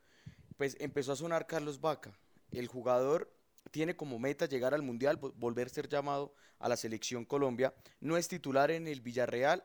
pues 0.57 0.77
empezó 0.79 1.11
a 1.11 1.17
sonar 1.17 1.49
Carlos 1.49 1.81
Vaca. 1.81 2.17
El 2.55 2.69
jugador 2.69 3.33
tiene 3.71 3.97
como 3.97 4.19
meta 4.19 4.47
llegar 4.47 4.75
al 4.75 4.83
Mundial, 4.83 5.17
volver 5.17 5.67
a 5.67 5.71
ser 5.71 5.89
llamado 5.89 6.35
a 6.59 6.69
la 6.69 6.77
selección 6.77 7.25
Colombia. 7.25 7.75
No 8.01 8.17
es 8.17 8.29
titular 8.29 8.71
en 8.71 8.87
el 8.87 9.01
Villarreal, 9.01 9.65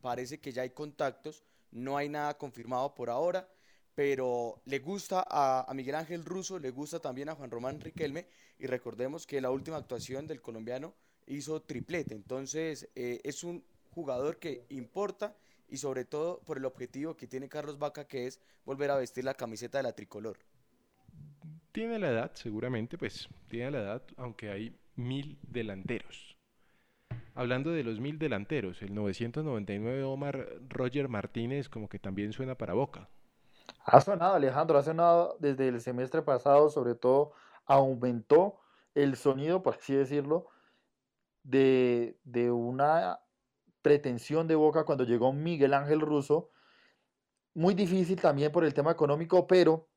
parece 0.00 0.40
que 0.40 0.52
ya 0.52 0.62
hay 0.62 0.70
contactos, 0.70 1.44
no 1.70 1.96
hay 1.96 2.08
nada 2.08 2.36
confirmado 2.38 2.94
por 2.94 3.10
ahora, 3.10 3.48
pero 3.94 4.62
le 4.64 4.78
gusta 4.78 5.24
a, 5.28 5.70
Miguel 5.74 5.96
Ángel 5.96 6.24
Russo, 6.24 6.58
le 6.58 6.70
gusta 6.70 7.00
también 7.00 7.28
a 7.28 7.34
Juan 7.34 7.50
Román 7.50 7.80
Riquelme 7.80 8.26
y 8.58 8.66
recordemos 8.66 9.26
que 9.26 9.40
la 9.40 9.50
última 9.50 9.76
actuación 9.76 10.26
del 10.26 10.40
colombiano 10.40 10.94
hizo 11.26 11.60
triplete, 11.62 12.14
entonces 12.14 12.88
eh, 12.94 13.20
es 13.24 13.44
un 13.44 13.62
jugador 13.90 14.38
que 14.38 14.64
importa 14.70 15.36
y 15.68 15.76
sobre 15.76 16.04
todo 16.04 16.40
por 16.40 16.56
el 16.56 16.64
objetivo 16.64 17.16
que 17.16 17.26
tiene 17.26 17.48
Carlos 17.48 17.78
Vaca 17.78 18.06
que 18.06 18.26
es 18.26 18.40
volver 18.64 18.90
a 18.90 18.96
vestir 18.96 19.24
la 19.24 19.34
camiseta 19.34 19.78
de 19.78 19.84
la 19.84 19.94
tricolor. 19.94 20.38
Tiene 21.72 21.98
la 22.00 22.10
edad, 22.10 22.32
seguramente, 22.34 22.98
pues 22.98 23.28
tiene 23.48 23.70
la 23.70 23.78
edad, 23.80 24.02
aunque 24.16 24.50
hay 24.50 24.76
mil 24.96 25.38
delanteros. 25.42 26.36
Hablando 27.34 27.70
de 27.70 27.84
los 27.84 28.00
mil 28.00 28.18
delanteros, 28.18 28.82
el 28.82 28.92
999 28.94 30.02
Omar 30.02 30.48
Roger 30.68 31.08
Martínez 31.08 31.68
como 31.68 31.88
que 31.88 32.00
también 32.00 32.32
suena 32.32 32.56
para 32.56 32.74
Boca. 32.74 33.08
Ha 33.84 34.00
sonado, 34.00 34.34
Alejandro, 34.34 34.78
ha 34.78 34.82
sonado 34.82 35.36
desde 35.38 35.68
el 35.68 35.80
semestre 35.80 36.22
pasado, 36.22 36.70
sobre 36.70 36.96
todo 36.96 37.32
aumentó 37.66 38.58
el 38.96 39.16
sonido, 39.16 39.62
por 39.62 39.76
así 39.76 39.94
decirlo, 39.94 40.48
de, 41.44 42.18
de 42.24 42.50
una 42.50 43.20
pretensión 43.80 44.48
de 44.48 44.56
Boca 44.56 44.84
cuando 44.84 45.04
llegó 45.04 45.32
Miguel 45.32 45.74
Ángel 45.74 46.00
Russo. 46.00 46.50
Muy 47.54 47.74
difícil 47.74 48.20
también 48.20 48.50
por 48.50 48.64
el 48.64 48.74
tema 48.74 48.90
económico, 48.90 49.46
pero 49.46 49.88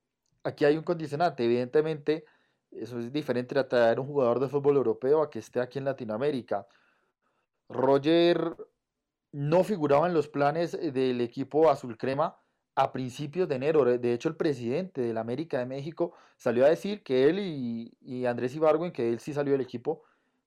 aquí 0.43 0.65
hay 0.65 0.77
un 0.77 0.83
condicionante. 0.83 1.45
Evidentemente, 1.45 2.25
eso 2.71 2.99
es 2.99 3.11
diferente 3.11 3.57
a 3.57 3.67
traer 3.67 3.99
un 3.99 4.07
jugador 4.07 4.39
de 4.39 4.49
fútbol 4.49 4.77
europeo 4.77 5.21
a 5.21 5.29
que 5.29 5.39
esté 5.39 5.59
aquí 5.61 5.79
en 5.79 5.85
Latinoamérica. 5.85 6.67
Roger 7.69 8.55
no 9.31 9.63
figuraba 9.63 10.07
en 10.07 10.13
los 10.13 10.27
planes 10.27 10.73
eh, 10.73 10.91
del 10.91 11.21
equipo 11.21 11.69
azul 11.69 11.97
crema 11.97 12.37
a 12.75 12.91
principios 12.91 13.47
de 13.47 13.55
enero. 13.55 13.85
De 13.85 14.13
hecho, 14.13 14.29
el 14.29 14.35
presidente 14.35 15.01
del 15.01 15.17
América 15.17 15.59
de 15.59 15.65
México 15.65 16.13
salió 16.37 16.65
a 16.65 16.69
decir 16.69 17.03
que 17.03 17.29
él 17.29 17.39
y, 17.39 17.95
y 18.01 18.25
Andrés 18.25 18.55
Ibargüen, 18.55 18.91
que 18.91 19.09
él 19.09 19.19
sí 19.19 19.33
salió 19.33 19.53
del 19.53 19.61
equipo, 19.61 20.03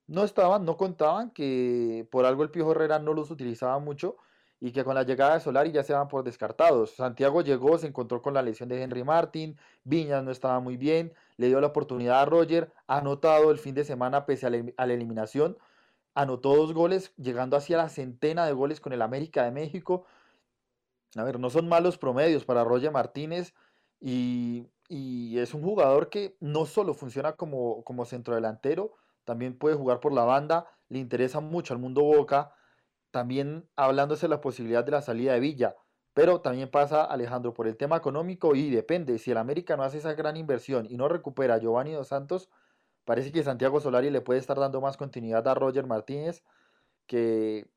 no 0.09 0.25
estaban, 0.25 0.65
no 0.65 0.77
contaban, 0.77 1.31
que 1.31 2.07
por 2.11 2.27
algo 2.27 2.43
el 2.43 2.51
Piojo 2.51 2.73
Herrera 2.73 2.99
no 2.99 3.13
los 3.13 3.31
utilizaba 3.31 3.79
mucho 3.79 4.17
y 4.61 4.73
que 4.73 4.85
con 4.85 4.95
la 4.95 5.03
llegada 5.03 5.35
de 5.35 5.40
Solari 5.40 5.71
ya 5.71 5.83
se 5.83 5.92
daban 5.92 6.09
por 6.09 6.25
descartados. 6.25 6.92
Santiago 6.97 7.42
llegó, 7.42 7.77
se 7.79 7.87
encontró 7.87 8.23
con 8.23 8.35
la 8.35 8.42
lesión 8.42 8.69
de 8.69 8.83
Henry 8.83 9.05
Martin, 9.05 9.59
Viñas 9.85 10.25
no 10.25 10.31
estaba 10.31 10.61
muy 10.61 10.77
bien, 10.77 11.12
le 11.37 11.49
dio 11.49 11.61
la 11.61 11.69
oportunidad 11.69 12.23
a 12.23 12.25
Roger, 12.25 12.73
anotado 12.87 13.51
el 13.51 13.59
fin 13.59 13.75
de 13.75 13.85
semana 13.85 14.25
pese 14.25 14.47
a 14.47 14.51
la, 14.51 14.95
eliminación, 14.95 15.59
anotó 16.14 16.57
dos 16.57 16.73
goles, 16.73 17.12
llegando 17.16 17.57
hacia 17.57 17.77
la 17.77 17.88
centena 17.88 18.47
de 18.47 18.53
goles 18.53 18.81
con 18.81 18.92
el 18.92 19.03
América 19.03 19.45
de 19.45 19.51
México. 19.51 20.07
A 21.16 21.23
ver, 21.25 21.38
no 21.38 21.51
son 21.51 21.69
malos 21.69 21.99
promedios 21.99 22.45
para 22.45 22.64
Roger 22.64 22.90
Martínez 22.90 23.55
y, 24.01 24.66
y 24.88 25.38
es 25.38 25.53
un 25.55 25.62
jugador 25.62 26.09
que 26.09 26.37
no 26.40 26.64
solo 26.64 26.95
funciona 26.95 27.33
como, 27.35 27.85
como 27.85 28.07
centrodelantero, 28.07 28.95
también 29.25 29.59
puede 29.59 29.77
jugar 29.77 30.01
por 30.01 30.12
la 30.12 30.25
banda, 30.25 30.66
le 30.88 30.99
interesa 30.99 31.40
mucho 31.40 31.75
al 31.75 31.81
mundo 31.81 32.03
Boca, 32.03 32.56
también 33.16 33.66
hablándose 33.76 34.26
de 34.26 34.29
la 34.29 34.42
posibilidad 34.42 34.85
de 34.85 34.90
la 34.90 35.00
salida 35.00 35.33
de 35.33 35.40
Villa, 35.40 35.74
pero 36.12 36.42
también 36.42 36.70
pasa 36.70 37.02
Alejandro 37.02 37.55
por 37.55 37.66
el 37.66 37.79
tema 37.79 37.96
económico 37.96 38.55
y 38.55 38.68
depende, 38.68 39.18
si 39.18 39.31
el 39.31 39.38
América 39.38 39.74
no 39.74 39.85
hace 39.85 39.96
esa 39.96 40.12
gran 40.12 40.37
inversión 40.37 40.87
y 40.90 40.98
no 40.98 41.09
recupera 41.09 41.55
a 41.55 41.59
Giovanni 41.59 41.92
Dos 41.92 42.09
Santos, 42.09 42.50
parece 43.07 43.33
que 43.33 43.42
Santiago 43.42 43.81
Solari 43.81 44.11
le 44.11 44.20
puede 44.20 44.38
estar 44.38 44.61
dando 44.61 44.83
más 44.83 44.98
continuidad 44.98 45.48
a 45.48 45.55
Roger 45.55 45.87
Martínez, 45.87 46.44
que 47.07 47.70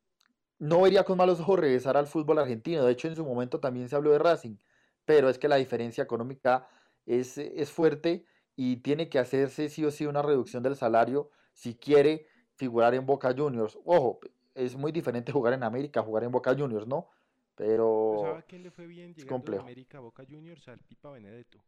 no 0.57 0.81
vería 0.81 1.05
con 1.05 1.17
malos 1.17 1.39
ojos 1.39 1.57
regresar 1.57 1.95
al 1.95 2.07
fútbol 2.07 2.39
argentino, 2.39 2.83
de 2.83 2.91
hecho 2.91 3.07
en 3.07 3.15
su 3.15 3.23
momento 3.23 3.61
también 3.61 3.87
se 3.87 3.95
habló 3.95 4.11
de 4.11 4.19
Racing, 4.19 4.57
pero 5.05 5.29
es 5.29 5.39
que 5.39 5.47
la 5.47 5.55
diferencia 5.55 6.03
económica 6.03 6.67
es, 7.05 7.37
es 7.37 7.71
fuerte 7.71 8.25
y 8.57 8.81
tiene 8.81 9.07
que 9.07 9.19
hacerse 9.19 9.69
sí 9.69 9.85
o 9.85 9.91
sí 9.91 10.05
una 10.05 10.21
reducción 10.21 10.63
del 10.63 10.75
salario 10.75 11.29
si 11.53 11.75
quiere 11.75 12.27
figurar 12.55 12.93
en 12.93 13.05
Boca 13.05 13.33
Juniors. 13.33 13.79
Ojo, 13.85 14.19
es 14.59 14.75
muy 14.75 14.91
diferente 14.91 15.31
jugar 15.31 15.53
en 15.53 15.63
América, 15.63 16.01
jugar 16.01 16.23
en 16.23 16.31
Boca 16.31 16.55
Juniors, 16.55 16.87
¿no? 16.87 17.09
Pero 17.55 18.21
¿Sabe 18.23 18.43
quién 18.47 18.63
le 18.63 18.71
fue 18.71 18.87
bien 18.87 19.13
llegando 19.13 19.33
complejo. 19.33 19.63
América 19.63 19.99
Boca 19.99 20.23
Juniors 20.29 20.67
al 20.69 20.79
Pipa 20.79 21.11
Benedetto? 21.11 21.59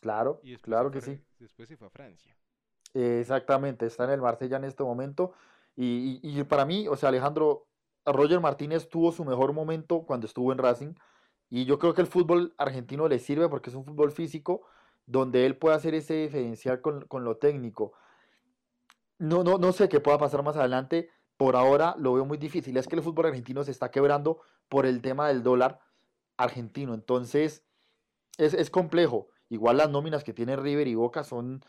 Claro, 0.00 0.40
claro 0.62 0.90
que 0.90 1.00
sí. 1.00 1.20
Después 1.38 1.68
se 1.68 1.76
fue 1.76 1.88
a 1.88 1.90
Francia. 1.90 2.36
exactamente, 2.94 3.86
está 3.86 4.04
en 4.04 4.10
el 4.10 4.20
Marsella 4.20 4.56
en 4.56 4.64
este 4.64 4.82
momento. 4.82 5.32
Y, 5.76 6.18
y, 6.22 6.42
para 6.44 6.64
mí, 6.64 6.88
o 6.88 6.96
sea, 6.96 7.10
Alejandro, 7.10 7.66
Roger 8.04 8.40
Martínez 8.40 8.88
tuvo 8.88 9.12
su 9.12 9.24
mejor 9.24 9.52
momento 9.52 10.02
cuando 10.02 10.26
estuvo 10.26 10.50
en 10.52 10.58
Racing. 10.58 10.94
Y 11.50 11.64
yo 11.64 11.78
creo 11.78 11.94
que 11.94 12.00
el 12.00 12.08
fútbol 12.08 12.54
argentino 12.58 13.08
le 13.08 13.18
sirve 13.18 13.48
porque 13.48 13.70
es 13.70 13.76
un 13.76 13.84
fútbol 13.84 14.10
físico 14.10 14.62
donde 15.06 15.46
él 15.46 15.56
puede 15.56 15.76
hacer 15.76 15.94
ese 15.94 16.14
diferencial 16.14 16.80
con, 16.80 17.06
con 17.06 17.24
lo 17.24 17.36
técnico. 17.36 17.92
No, 19.18 19.44
no, 19.44 19.58
no 19.58 19.72
sé 19.72 19.88
qué 19.88 20.00
pueda 20.00 20.18
pasar 20.18 20.42
más 20.42 20.56
adelante. 20.56 21.10
Por 21.38 21.54
ahora 21.54 21.94
lo 21.98 22.14
veo 22.14 22.26
muy 22.26 22.36
difícil. 22.36 22.76
Es 22.76 22.88
que 22.88 22.96
el 22.96 23.02
fútbol 23.02 23.26
argentino 23.26 23.62
se 23.62 23.70
está 23.70 23.92
quebrando 23.92 24.40
por 24.68 24.86
el 24.86 25.00
tema 25.00 25.28
del 25.28 25.44
dólar 25.44 25.80
argentino. 26.36 26.94
Entonces, 26.94 27.64
es, 28.38 28.70
complejo. 28.70 29.28
Igual 29.48 29.76
las 29.76 29.88
nóminas 29.88 30.24
que 30.24 30.34
tiene 30.34 30.56
River 30.56 30.88
y 30.88 30.96
Boca 30.96 31.22
son 31.22 31.64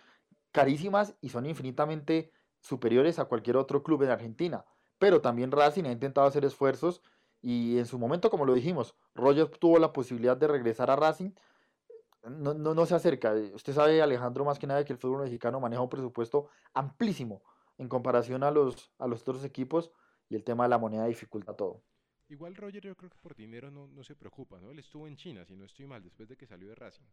carísimas 0.52 1.16
y 1.22 1.30
son 1.30 1.46
infinitamente 1.46 2.32
superiores 2.62 3.20
a 3.20 3.26
cualquier 3.26 3.58
otro 3.58 3.84
club 3.84 4.02
en 4.02 4.10
Argentina. 4.10 4.66
Pero 4.98 5.22
también 5.22 5.52
Racing 5.52 5.86
ha 5.86 5.92
intentado 5.92 6.26
hacer 6.26 6.44
esfuerzos 6.46 7.04
y 7.40 7.78
en 7.78 7.86
su 7.86 8.00
momento, 8.00 8.32
como 8.32 8.46
lo 8.46 8.56
dijimos, 8.56 8.96
Roger 9.14 9.50
tuvo 9.50 9.78
la 9.78 9.94
posibilidad 9.94 10.36
de 10.36 10.48
regresar 10.48 10.90
a 10.90 10.96
Racing. 10.96 11.30
No, 12.24 12.56
no, 12.56 12.74
no 12.74 12.86
se 12.88 12.96
acerca. 12.96 13.34
Usted 13.54 13.74
sabe, 13.74 14.02
Alejandro, 14.02 14.44
más 14.46 14.58
que 14.58 14.66
nada 14.66 14.84
que 14.84 14.94
el 14.94 15.00
fútbol 15.00 15.22
mexicano 15.22 15.60
maneja 15.60 15.84
un 15.84 15.90
presupuesto 15.90 16.50
amplísimo 16.74 17.44
en 17.80 17.90
comparación 17.90 18.44
a 18.44 18.52
los, 18.52 18.92
a 19.00 19.08
los 19.08 19.22
otros 19.22 19.44
equipos 19.44 19.92
y 20.30 20.36
el 20.36 20.44
tema 20.44 20.66
de 20.66 20.70
la 20.70 20.78
moneda 20.78 21.06
dificulta 21.08 21.56
todo. 21.56 21.82
Igual 22.28 22.56
Roger 22.56 22.84
yo 22.84 22.96
creo 22.96 23.10
que 23.10 23.18
por 23.24 23.36
dinero 23.36 23.72
no, 23.72 23.88
no 23.88 24.04
se 24.04 24.16
preocupa, 24.16 24.60
¿no? 24.60 24.70
Él 24.70 24.78
estuvo 24.78 25.08
en 25.08 25.16
China, 25.16 25.44
si 25.46 25.56
no 25.56 25.66
estoy 25.66 25.88
mal, 25.88 26.04
después 26.04 26.30
de 26.30 26.38
que 26.38 26.46
salió 26.46 26.70
de 26.70 26.76
Racing. 26.76 27.06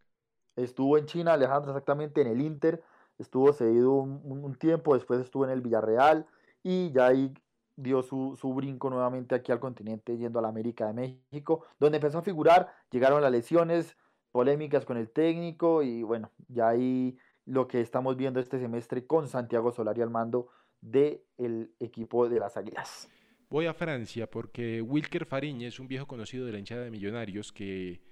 Estuvo 0.56 0.98
en 0.98 1.06
China, 1.06 1.32
Alejandro, 1.32 1.70
exactamente 1.70 2.20
en 2.20 2.26
el 2.26 2.42
Inter, 2.42 2.82
estuvo 3.16 3.50
cedido 3.54 3.92
un, 3.92 4.20
un 4.24 4.54
tiempo, 4.56 4.94
después 4.94 5.20
estuvo 5.20 5.44
en 5.44 5.50
el 5.50 5.62
Villarreal 5.62 6.26
y 6.62 6.92
ya 6.92 7.06
ahí 7.06 7.32
dio 7.76 8.02
su, 8.02 8.36
su, 8.36 8.52
brinco 8.52 8.90
nuevamente 8.90 9.34
aquí 9.34 9.52
al 9.52 9.60
continente 9.60 10.16
yendo 10.16 10.38
a 10.38 10.42
la 10.42 10.48
América 10.48 10.86
de 10.86 10.92
México, 10.94 11.64
donde 11.78 11.96
empezó 11.96 12.18
a 12.18 12.22
figurar, 12.22 12.74
llegaron 12.90 13.22
las 13.22 13.30
lesiones, 13.30 13.96
polémicas 14.32 14.84
con 14.84 14.98
el 14.98 15.10
técnico 15.10 15.82
y 15.82 16.02
bueno, 16.02 16.30
ya 16.48 16.68
ahí 16.68 17.16
lo 17.46 17.66
que 17.66 17.80
estamos 17.80 18.16
viendo 18.16 18.40
este 18.40 18.58
semestre 18.58 19.06
con 19.06 19.28
Santiago 19.28 19.72
Solari 19.72 20.02
al 20.02 20.10
mando 20.10 20.48
del 20.80 21.74
equipo 21.80 22.28
de 22.28 22.40
las 22.40 22.56
Águilas. 22.56 23.08
Voy 23.48 23.66
a 23.66 23.74
Francia 23.74 24.28
porque 24.28 24.82
Wilker 24.82 25.24
Fariñez 25.24 25.74
es 25.74 25.80
un 25.80 25.88
viejo 25.88 26.06
conocido 26.06 26.44
de 26.44 26.52
la 26.52 26.58
hinchada 26.58 26.82
de 26.82 26.90
Millonarios 26.90 27.52
que 27.52 28.02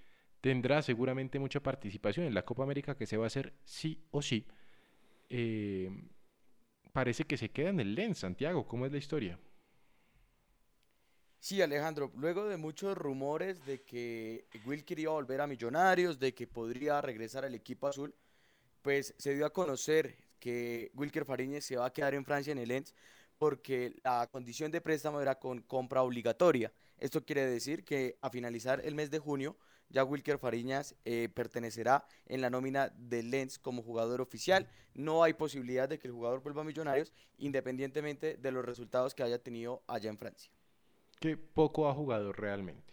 tendrá 0.41 0.81
seguramente 0.83 1.39
mucha 1.39 1.61
participación 1.61 2.27
en 2.27 2.35
la 2.35 2.45
Copa 2.45 2.63
América 2.63 2.97
que 2.97 3.07
se 3.07 3.17
va 3.17 3.25
a 3.25 3.27
hacer 3.27 3.55
sí 3.65 4.05
o 4.11 4.23
sí. 4.23 4.47
Eh, 5.29 5.91
parece 6.93 7.25
que 7.25 7.37
se 7.37 7.51
queda 7.51 7.71
en 7.71 7.81
el 7.81 7.95
Lens, 7.95 8.19
Santiago. 8.19 8.69
¿Cómo 8.69 8.87
es 8.87 8.93
la 8.93 8.99
historia? 8.99 9.39
Sí, 11.41 11.61
Alejandro, 11.61 12.13
luego 12.17 12.47
de 12.47 12.57
muchos 12.57 12.97
rumores 12.97 13.67
de 13.67 13.83
que 13.83 14.47
Wilker 14.65 14.99
iba 14.99 15.11
a 15.11 15.17
volver 15.17 15.41
a 15.41 15.47
Millonarios, 15.47 16.19
de 16.19 16.33
que 16.33 16.47
podría 16.47 17.01
regresar 17.01 17.45
al 17.45 17.55
equipo 17.55 17.89
azul, 17.89 18.15
pues 18.85 19.15
se 19.17 19.35
dio 19.35 19.47
a 19.47 19.53
conocer 19.53 20.15
que 20.39 20.93
Wilker 20.95 21.25
Fariñez 21.25 21.65
se 21.65 21.79
va 21.79 21.87
a 21.87 21.93
quedar 21.93 22.15
en 22.15 22.27
Francia 22.27 22.53
en 22.53 22.59
el 22.59 22.69
Lens 22.69 22.95
porque 23.39 23.97
la 24.05 24.29
condición 24.31 24.71
de 24.71 24.83
préstamo 24.83 25.23
era 25.23 25.39
con 25.39 25.63
compra 25.63 26.03
obligatoria. 26.03 26.71
Esto 26.99 27.25
quiere 27.25 27.47
decir 27.47 27.83
que 27.83 28.19
a 28.21 28.29
finalizar 28.29 28.83
el 28.85 28.95
mes 28.95 29.11
de 29.11 29.19
junio 29.19 29.57
ya 29.89 30.05
Wilker 30.05 30.39
Fariñas 30.39 30.97
eh, 31.07 31.31
pertenecerá 31.33 32.05
en 32.27 32.43
la 32.43 32.51
nómina 32.51 32.91
del 32.91 33.31
Lens 33.31 33.59
como 33.59 33.83
jugador 33.83 34.21
oficial. 34.21 34.69
No 34.93 35.23
hay 35.23 35.33
posibilidad 35.33 35.89
de 35.89 35.99
que 35.99 36.09
el 36.09 36.13
jugador 36.13 36.43
vuelva 36.43 36.61
a 36.61 36.65
Millonarios 36.65 37.15
independientemente 37.39 38.37
de 38.37 38.53
los 38.53 38.67
resultados 38.67 39.15
que 39.15 39.23
haya 39.23 39.43
tenido 39.43 39.83
allá 39.87 40.11
en 40.11 40.19
Francia. 40.19 40.53
que 41.21 41.39
poco 41.39 41.89
ha 41.89 41.95
jugado 41.95 42.35
realmente. 42.35 42.84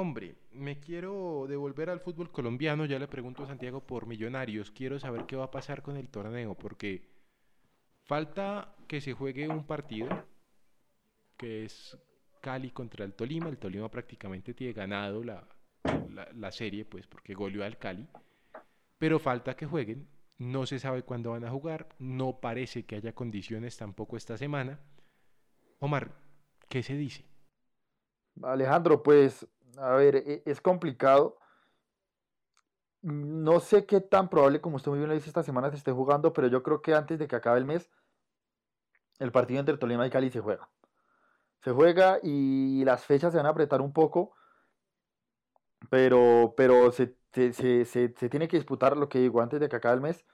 Hombre, 0.00 0.36
me 0.52 0.78
quiero 0.78 1.46
devolver 1.48 1.90
al 1.90 1.98
fútbol 1.98 2.30
colombiano, 2.30 2.84
ya 2.84 3.00
le 3.00 3.08
pregunto 3.08 3.42
a 3.42 3.48
Santiago 3.48 3.84
por 3.84 4.06
Millonarios, 4.06 4.70
quiero 4.70 5.00
saber 5.00 5.26
qué 5.26 5.34
va 5.34 5.46
a 5.46 5.50
pasar 5.50 5.82
con 5.82 5.96
el 5.96 6.08
torneo, 6.08 6.54
porque 6.54 7.02
falta 8.04 8.76
que 8.86 9.00
se 9.00 9.12
juegue 9.12 9.48
un 9.48 9.66
partido, 9.66 10.08
que 11.36 11.64
es 11.64 11.98
Cali 12.40 12.70
contra 12.70 13.04
el 13.04 13.14
Tolima, 13.14 13.48
el 13.48 13.58
Tolima 13.58 13.90
prácticamente 13.90 14.54
tiene 14.54 14.72
ganado 14.72 15.24
la, 15.24 15.48
la, 16.32 16.52
serie, 16.52 16.84
pues 16.84 17.08
porque 17.08 17.34
goleó 17.34 17.64
al 17.64 17.76
Cali, 17.76 18.06
pero 18.98 19.18
falta 19.18 19.56
que 19.56 19.66
jueguen, 19.66 20.06
no 20.36 20.64
se 20.66 20.78
sabe 20.78 21.02
cuándo 21.02 21.32
van 21.32 21.44
a 21.44 21.50
jugar, 21.50 21.88
no 21.98 22.38
parece 22.38 22.86
que 22.86 22.94
haya 22.94 23.16
condiciones 23.16 23.76
tampoco 23.76 24.16
esta 24.16 24.38
semana. 24.38 24.78
Omar, 25.80 26.14
¿qué 26.68 26.84
se 26.84 26.94
dice? 26.94 27.24
Alejandro, 28.44 29.02
pues, 29.02 29.44
a 29.76 29.90
ver, 29.94 30.16
e- 30.16 30.42
es 30.46 30.60
complicado. 30.60 31.38
No 33.02 33.58
sé 33.60 33.86
qué 33.86 34.00
tan 34.00 34.28
probable, 34.28 34.60
como 34.60 34.76
usted 34.76 34.90
muy 34.92 34.98
bien 35.00 35.08
lo 35.08 35.14
dice, 35.16 35.28
esta 35.28 35.42
semana 35.42 35.68
se 35.70 35.76
esté 35.76 35.90
jugando, 35.92 36.32
pero 36.32 36.46
yo 36.48 36.62
creo 36.62 36.80
que 36.82 36.94
antes 36.94 37.18
de 37.18 37.26
que 37.28 37.34
acabe 37.36 37.58
el 37.58 37.64
mes, 37.64 37.90
el 39.18 39.32
partido 39.32 39.60
entre 39.60 39.76
Tolima 39.76 40.06
y 40.06 40.10
Cali 40.10 40.30
se 40.30 40.40
juega. 40.40 40.68
Se 41.62 41.72
juega 41.72 42.18
y 42.22 42.84
las 42.84 43.04
fechas 43.04 43.32
se 43.32 43.38
van 43.38 43.46
a 43.46 43.50
apretar 43.50 43.80
un 43.82 43.92
poco, 43.92 44.34
pero, 45.90 46.54
pero 46.56 46.92
se, 46.92 47.16
se- 47.32 47.52
se- 47.52 47.84
se- 47.84 48.28
tiene 48.28 48.48
que 48.48 48.56
disputar 48.56 48.96
lo 48.96 49.08
que 49.08 49.18
digo 49.20 49.40
antes 49.40 49.60
de 49.60 49.68
que 49.68 49.76
acabe 49.76 49.96
el 49.96 50.00
mes. 50.00 50.24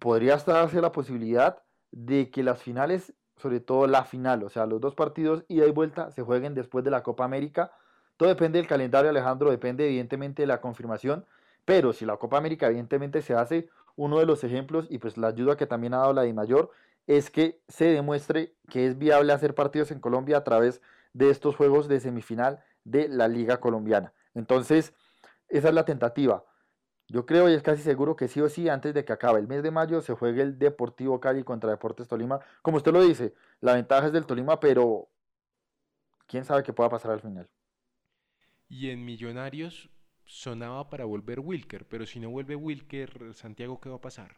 Podría 0.00 0.36
darse 0.38 0.80
la 0.80 0.92
posibilidad 0.92 1.62
de 1.92 2.30
que 2.30 2.42
las 2.42 2.62
finales, 2.62 3.14
sobre 3.36 3.60
todo 3.60 3.86
la 3.86 4.04
final, 4.04 4.42
o 4.44 4.50
sea, 4.50 4.66
los 4.66 4.80
dos 4.80 4.94
partidos 4.94 5.44
ida 5.48 5.66
y 5.66 5.72
vuelta, 5.72 6.10
se 6.12 6.22
jueguen 6.22 6.54
después 6.54 6.84
de 6.84 6.90
la 6.92 7.02
Copa 7.02 7.24
América. 7.24 7.72
Todo 8.20 8.28
depende 8.28 8.58
del 8.58 8.68
calendario, 8.68 9.08
Alejandro, 9.08 9.50
depende 9.50 9.86
evidentemente 9.86 10.42
de 10.42 10.46
la 10.46 10.60
confirmación, 10.60 11.24
pero 11.64 11.94
si 11.94 12.04
la 12.04 12.18
Copa 12.18 12.36
América 12.36 12.66
evidentemente 12.66 13.22
se 13.22 13.32
hace, 13.32 13.70
uno 13.96 14.18
de 14.18 14.26
los 14.26 14.44
ejemplos 14.44 14.86
y 14.90 14.98
pues 14.98 15.16
la 15.16 15.28
ayuda 15.28 15.56
que 15.56 15.66
también 15.66 15.94
ha 15.94 16.00
dado 16.00 16.12
la 16.12 16.24
DIMAYOR 16.24 16.70
es 17.06 17.30
que 17.30 17.62
se 17.66 17.86
demuestre 17.86 18.52
que 18.68 18.86
es 18.86 18.98
viable 18.98 19.32
hacer 19.32 19.54
partidos 19.54 19.90
en 19.90 20.00
Colombia 20.00 20.36
a 20.36 20.44
través 20.44 20.82
de 21.14 21.30
estos 21.30 21.56
juegos 21.56 21.88
de 21.88 21.98
semifinal 21.98 22.62
de 22.84 23.08
la 23.08 23.26
Liga 23.26 23.58
Colombiana. 23.58 24.12
Entonces, 24.34 24.92
esa 25.48 25.68
es 25.68 25.74
la 25.74 25.86
tentativa. 25.86 26.44
Yo 27.08 27.24
creo 27.24 27.48
y 27.48 27.54
es 27.54 27.62
casi 27.62 27.80
seguro 27.80 28.16
que 28.16 28.28
sí 28.28 28.42
o 28.42 28.50
sí, 28.50 28.68
antes 28.68 28.92
de 28.92 29.02
que 29.06 29.14
acabe 29.14 29.40
el 29.40 29.48
mes 29.48 29.62
de 29.62 29.70
mayo, 29.70 30.02
se 30.02 30.12
juegue 30.12 30.42
el 30.42 30.58
Deportivo 30.58 31.20
Cali 31.20 31.42
contra 31.42 31.70
Deportes 31.70 32.06
Tolima. 32.06 32.40
Como 32.60 32.76
usted 32.76 32.92
lo 32.92 33.00
dice, 33.00 33.32
la 33.62 33.72
ventaja 33.72 34.08
es 34.08 34.12
del 34.12 34.26
Tolima, 34.26 34.60
pero 34.60 35.08
quién 36.26 36.44
sabe 36.44 36.62
qué 36.62 36.74
pueda 36.74 36.90
pasar 36.90 37.12
al 37.12 37.22
final. 37.22 37.48
Y 38.70 38.90
en 38.90 39.04
Millonarios 39.04 39.90
sonaba 40.24 40.88
para 40.88 41.04
volver 41.04 41.40
Wilker, 41.40 41.88
pero 41.88 42.06
si 42.06 42.20
no 42.20 42.30
vuelve 42.30 42.54
Wilker, 42.54 43.34
Santiago, 43.34 43.80
¿qué 43.80 43.88
va 43.88 43.96
a 43.96 44.00
pasar? 44.00 44.36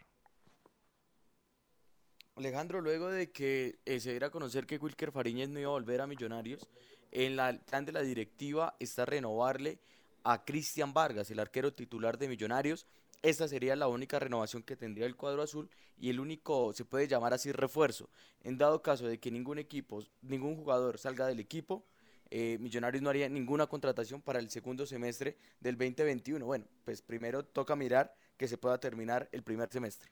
Alejandro, 2.37 2.81
luego 2.81 3.11
de 3.11 3.31
que 3.31 3.79
eh, 3.85 4.01
se 4.01 4.13
diera 4.13 4.29
a 4.29 4.31
conocer 4.31 4.67
que 4.67 4.79
Wilker 4.79 5.13
Fariñez 5.13 5.51
no 5.51 5.61
iba 5.61 5.69
a 5.69 5.73
volver 5.73 6.01
a 6.01 6.07
Millonarios, 6.07 6.67
en 7.11 7.37
la 7.37 7.53
plan 7.59 7.85
de 7.85 7.93
la 7.93 8.01
directiva 8.01 8.75
está 8.81 9.05
renovarle 9.05 9.81
a 10.25 10.47
Cristian 10.47 10.95
Vargas, 10.95 11.31
el 11.31 11.39
arquero 11.39 11.75
titular 11.75 12.17
de 12.17 12.29
Millonarios. 12.29 12.87
Esta 13.21 13.47
sería 13.47 13.77
la 13.77 13.87
única 13.87 14.19
renovación 14.19 14.63
que 14.63 14.77
tendría 14.77 15.05
el 15.05 15.15
cuadro 15.15 15.43
azul 15.43 15.69
y 15.99 16.09
el 16.09 16.21
único, 16.21 16.73
se 16.73 16.87
puede 16.87 17.07
llamar 17.07 17.35
así, 17.35 17.53
refuerzo. 17.53 18.09
En 18.41 18.57
dado 18.57 18.81
caso 18.81 19.07
de 19.07 19.21
que 19.21 19.31
ningún 19.31 19.59
equipo, 19.59 20.03
ningún 20.23 20.57
jugador 20.57 20.97
salga 20.97 21.27
del 21.27 21.39
equipo, 21.39 21.87
eh, 22.35 22.57
Millonarios 22.59 23.03
no 23.03 23.11
haría 23.11 23.29
ninguna 23.29 23.67
contratación 23.67 24.23
para 24.23 24.39
el 24.39 24.49
segundo 24.49 24.87
semestre 24.87 25.37
del 25.61 25.77
2021. 25.77 26.47
Bueno, 26.47 26.65
pues 26.83 27.03
primero 27.03 27.45
toca 27.45 27.77
mirar 27.77 28.15
que 28.39 28.49
se 28.49 28.57
pueda 28.57 28.81
terminar 28.81 29.29
el 29.33 29.43
primer 29.43 29.69
semestre. 29.69 30.11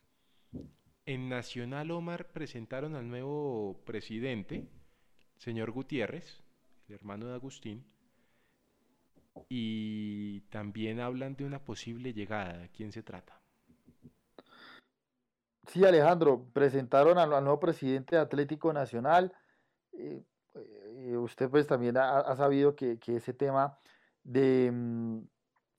En 1.06 1.30
Nacional 1.30 1.90
Omar 1.90 2.30
presentaron 2.30 2.94
al 2.94 3.09
nuevo 3.09 3.80
presidente, 3.87 4.68
señor 5.38 5.70
Gutiérrez, 5.70 6.42
el 6.88 6.94
hermano 6.96 7.26
de 7.26 7.35
Agustín, 7.37 7.87
y 9.48 10.42
también 10.50 11.00
hablan 11.00 11.37
de 11.37 11.46
una 11.46 11.64
posible 11.64 12.12
llegada. 12.12 12.59
¿De 12.59 12.68
quién 12.68 12.92
se 12.92 13.02
trata? 13.02 13.40
Sí, 15.68 15.87
Alejandro, 15.87 16.44
presentaron 16.52 17.16
al, 17.16 17.33
al 17.33 17.44
nuevo 17.44 17.61
presidente 17.61 18.16
de 18.16 18.20
Atlético 18.22 18.74
Nacional. 18.74 19.33
eh, 19.92 20.22
eh, 21.11 21.16
usted 21.16 21.51
pues 21.51 21.66
también 21.66 21.96
ha, 21.96 22.37
sabido 22.37 22.77
que, 22.77 22.99
ese 23.07 23.33
tema 23.33 23.79
de, 24.23 24.70
mm, 24.73 25.18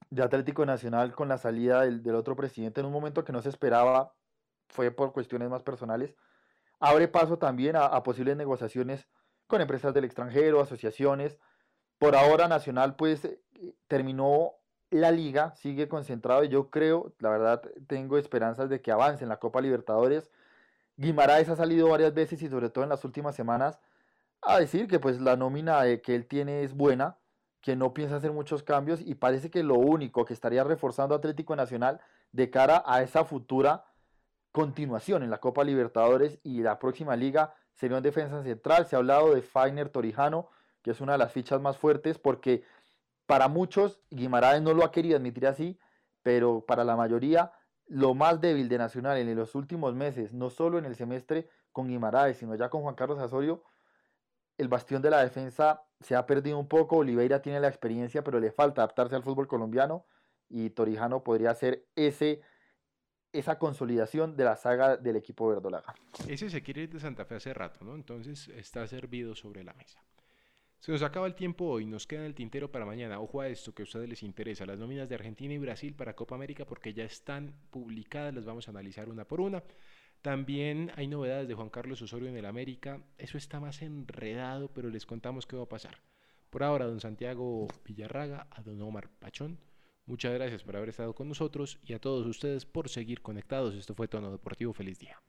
de 0.09 0.23
Atlético 0.23 0.65
Nacional 0.65 1.13
con 1.13 1.29
la 1.29 1.37
salida 1.37 1.81
del, 1.81 2.15
otro 2.15 2.35
presidente 2.35 2.81
en 2.81 2.87
un 2.87 2.91
momento 2.91 3.23
que 3.23 3.31
no 3.31 3.41
se 3.41 3.49
esperaba, 3.49 4.13
fue 4.69 4.91
por 4.91 5.13
cuestiones 5.13 5.49
más 5.49 5.63
personales, 5.63 6.15
abre 6.79 7.07
paso 7.07 7.37
también 7.37 7.75
a, 7.75 7.85
a 7.85 8.03
posibles 8.03 8.35
negociaciones 8.35 9.07
con 9.47 9.61
empresas 9.61 9.93
del 9.93 10.05
extranjero, 10.05 10.61
asociaciones. 10.61 11.37
Por 11.97 12.15
ahora 12.15 12.47
Nacional 12.47 12.95
pues 12.95 13.25
eh, 13.25 13.39
terminó 13.87 14.53
la 14.89 15.11
liga, 15.11 15.55
sigue 15.55 15.87
concentrado 15.87 16.43
y 16.43 16.49
yo 16.49 16.69
creo, 16.69 17.13
la 17.19 17.29
verdad, 17.29 17.61
tengo 17.87 18.17
esperanzas 18.17 18.69
de 18.69 18.81
que 18.81 18.91
avance 18.91 19.23
en 19.23 19.29
la 19.29 19.37
Copa 19.37 19.61
Libertadores. 19.61 20.29
Guimaraes 20.97 21.47
ha 21.49 21.55
salido 21.55 21.87
varias 21.87 22.13
veces 22.13 22.41
y 22.41 22.49
sobre 22.49 22.69
todo 22.69 22.83
en 22.83 22.89
las 22.89 23.05
últimas 23.05 23.35
semanas 23.35 23.79
a 24.41 24.59
decir 24.59 24.87
que 24.87 24.99
pues 24.99 25.21
la 25.21 25.35
nómina 25.35 25.83
que 25.97 26.15
él 26.15 26.25
tiene 26.27 26.63
es 26.63 26.73
buena, 26.73 27.17
que 27.61 27.75
no 27.75 27.93
piensa 27.93 28.15
hacer 28.15 28.31
muchos 28.31 28.63
cambios 28.63 29.01
y 29.01 29.15
parece 29.15 29.51
que 29.51 29.63
lo 29.63 29.75
único 29.75 30.25
que 30.25 30.33
estaría 30.33 30.63
reforzando 30.63 31.15
Atlético 31.15 31.55
Nacional 31.55 32.01
de 32.31 32.49
cara 32.49 32.83
a 32.85 33.03
esa 33.03 33.23
futura 33.23 33.85
continuación 34.51 35.23
en 35.23 35.29
la 35.29 35.39
Copa 35.39 35.63
Libertadores 35.63 36.39
y 36.43 36.61
la 36.61 36.79
próxima 36.79 37.15
liga 37.15 37.53
sería 37.75 37.97
un 37.97 38.03
defensa 38.03 38.43
central. 38.43 38.85
Se 38.85 38.95
ha 38.95 38.99
hablado 38.99 39.33
de 39.33 39.41
Fainer 39.41 39.89
Torijano, 39.89 40.49
que 40.81 40.91
es 40.91 41.01
una 41.01 41.13
de 41.13 41.17
las 41.19 41.31
fichas 41.31 41.61
más 41.61 41.77
fuertes 41.77 42.17
porque 42.17 42.63
para 43.27 43.47
muchos 43.47 44.01
Guimaraes 44.09 44.61
no 44.61 44.73
lo 44.73 44.83
ha 44.83 44.91
querido 44.91 45.17
admitir 45.17 45.47
así, 45.47 45.79
pero 46.23 46.65
para 46.65 46.83
la 46.83 46.95
mayoría 46.95 47.53
lo 47.87 48.13
más 48.13 48.41
débil 48.41 48.69
de 48.69 48.77
Nacional 48.77 49.17
en 49.17 49.35
los 49.35 49.53
últimos 49.53 49.93
meses, 49.93 50.33
no 50.33 50.49
solo 50.49 50.77
en 50.77 50.85
el 50.85 50.95
semestre 50.95 51.49
con 51.71 51.87
Guimaraes, 51.87 52.37
sino 52.37 52.55
ya 52.55 52.69
con 52.69 52.81
Juan 52.81 52.95
Carlos 52.95 53.19
Asorio, 53.19 53.63
el 54.61 54.67
bastión 54.67 55.01
de 55.01 55.09
la 55.09 55.23
defensa 55.23 55.83
se 55.99 56.15
ha 56.15 56.25
perdido 56.27 56.59
un 56.59 56.67
poco. 56.67 56.97
Oliveira 56.97 57.41
tiene 57.41 57.59
la 57.59 57.67
experiencia, 57.67 58.23
pero 58.23 58.39
le 58.39 58.51
falta 58.51 58.81
adaptarse 58.81 59.15
al 59.15 59.23
fútbol 59.23 59.47
colombiano 59.47 60.05
y 60.49 60.69
Torijano 60.69 61.23
podría 61.23 61.53
ser 61.55 61.87
ese 61.95 62.41
esa 63.33 63.57
consolidación 63.57 64.35
de 64.35 64.43
la 64.43 64.57
saga 64.57 64.97
del 64.97 65.15
equipo 65.15 65.47
verdolaga. 65.47 65.95
Ese 66.27 66.49
se 66.49 66.61
quiere 66.61 66.83
ir 66.83 66.89
de 66.91 66.99
Santa 66.99 67.23
Fe 67.25 67.35
hace 67.35 67.53
rato, 67.53 67.83
¿no? 67.85 67.95
Entonces 67.95 68.49
está 68.49 68.85
servido 68.87 69.35
sobre 69.35 69.63
la 69.63 69.73
mesa. 69.73 70.03
Se 70.79 70.91
nos 70.91 71.01
acaba 71.01 71.27
el 71.27 71.35
tiempo 71.35 71.65
hoy, 71.65 71.85
nos 71.85 72.05
queda 72.05 72.25
el 72.25 72.35
tintero 72.35 72.71
para 72.71 72.85
mañana. 72.85 73.19
Ojo 73.19 73.39
a 73.39 73.47
esto 73.47 73.73
que 73.73 73.83
a 73.83 73.85
ustedes 73.85 74.09
les 74.09 74.21
interesa, 74.21 74.65
las 74.65 74.77
nóminas 74.77 75.07
de 75.07 75.15
Argentina 75.15 75.53
y 75.53 75.59
Brasil 75.59 75.95
para 75.95 76.15
Copa 76.15 76.35
América 76.35 76.65
porque 76.65 76.93
ya 76.93 77.05
están 77.05 77.55
publicadas, 77.69 78.33
las 78.33 78.45
vamos 78.45 78.67
a 78.67 78.71
analizar 78.71 79.07
una 79.07 79.25
por 79.25 79.41
una. 79.41 79.63
También 80.21 80.91
hay 80.95 81.07
novedades 81.07 81.47
de 81.47 81.55
Juan 81.55 81.69
Carlos 81.69 82.01
Osorio 82.03 82.29
en 82.29 82.37
el 82.37 82.45
América, 82.45 83.01
eso 83.17 83.39
está 83.39 83.59
más 83.59 83.81
enredado, 83.81 84.71
pero 84.71 84.89
les 84.89 85.07
contamos 85.07 85.47
qué 85.47 85.55
va 85.55 85.63
a 85.63 85.69
pasar. 85.69 85.97
Por 86.51 86.63
ahora, 86.63 86.85
don 86.85 86.99
Santiago 86.99 87.67
Villarraga, 87.85 88.47
a 88.51 88.61
don 88.61 88.79
Omar 88.81 89.09
Pachón, 89.19 89.57
muchas 90.05 90.33
gracias 90.33 90.63
por 90.63 90.75
haber 90.75 90.89
estado 90.89 91.15
con 91.15 91.27
nosotros 91.27 91.79
y 91.83 91.93
a 91.93 91.99
todos 91.99 92.27
ustedes 92.27 92.65
por 92.65 92.89
seguir 92.89 93.21
conectados. 93.21 93.73
Esto 93.73 93.95
fue 93.95 94.07
Tono 94.07 94.31
Deportivo, 94.31 94.73
feliz 94.73 94.99
día. 94.99 95.19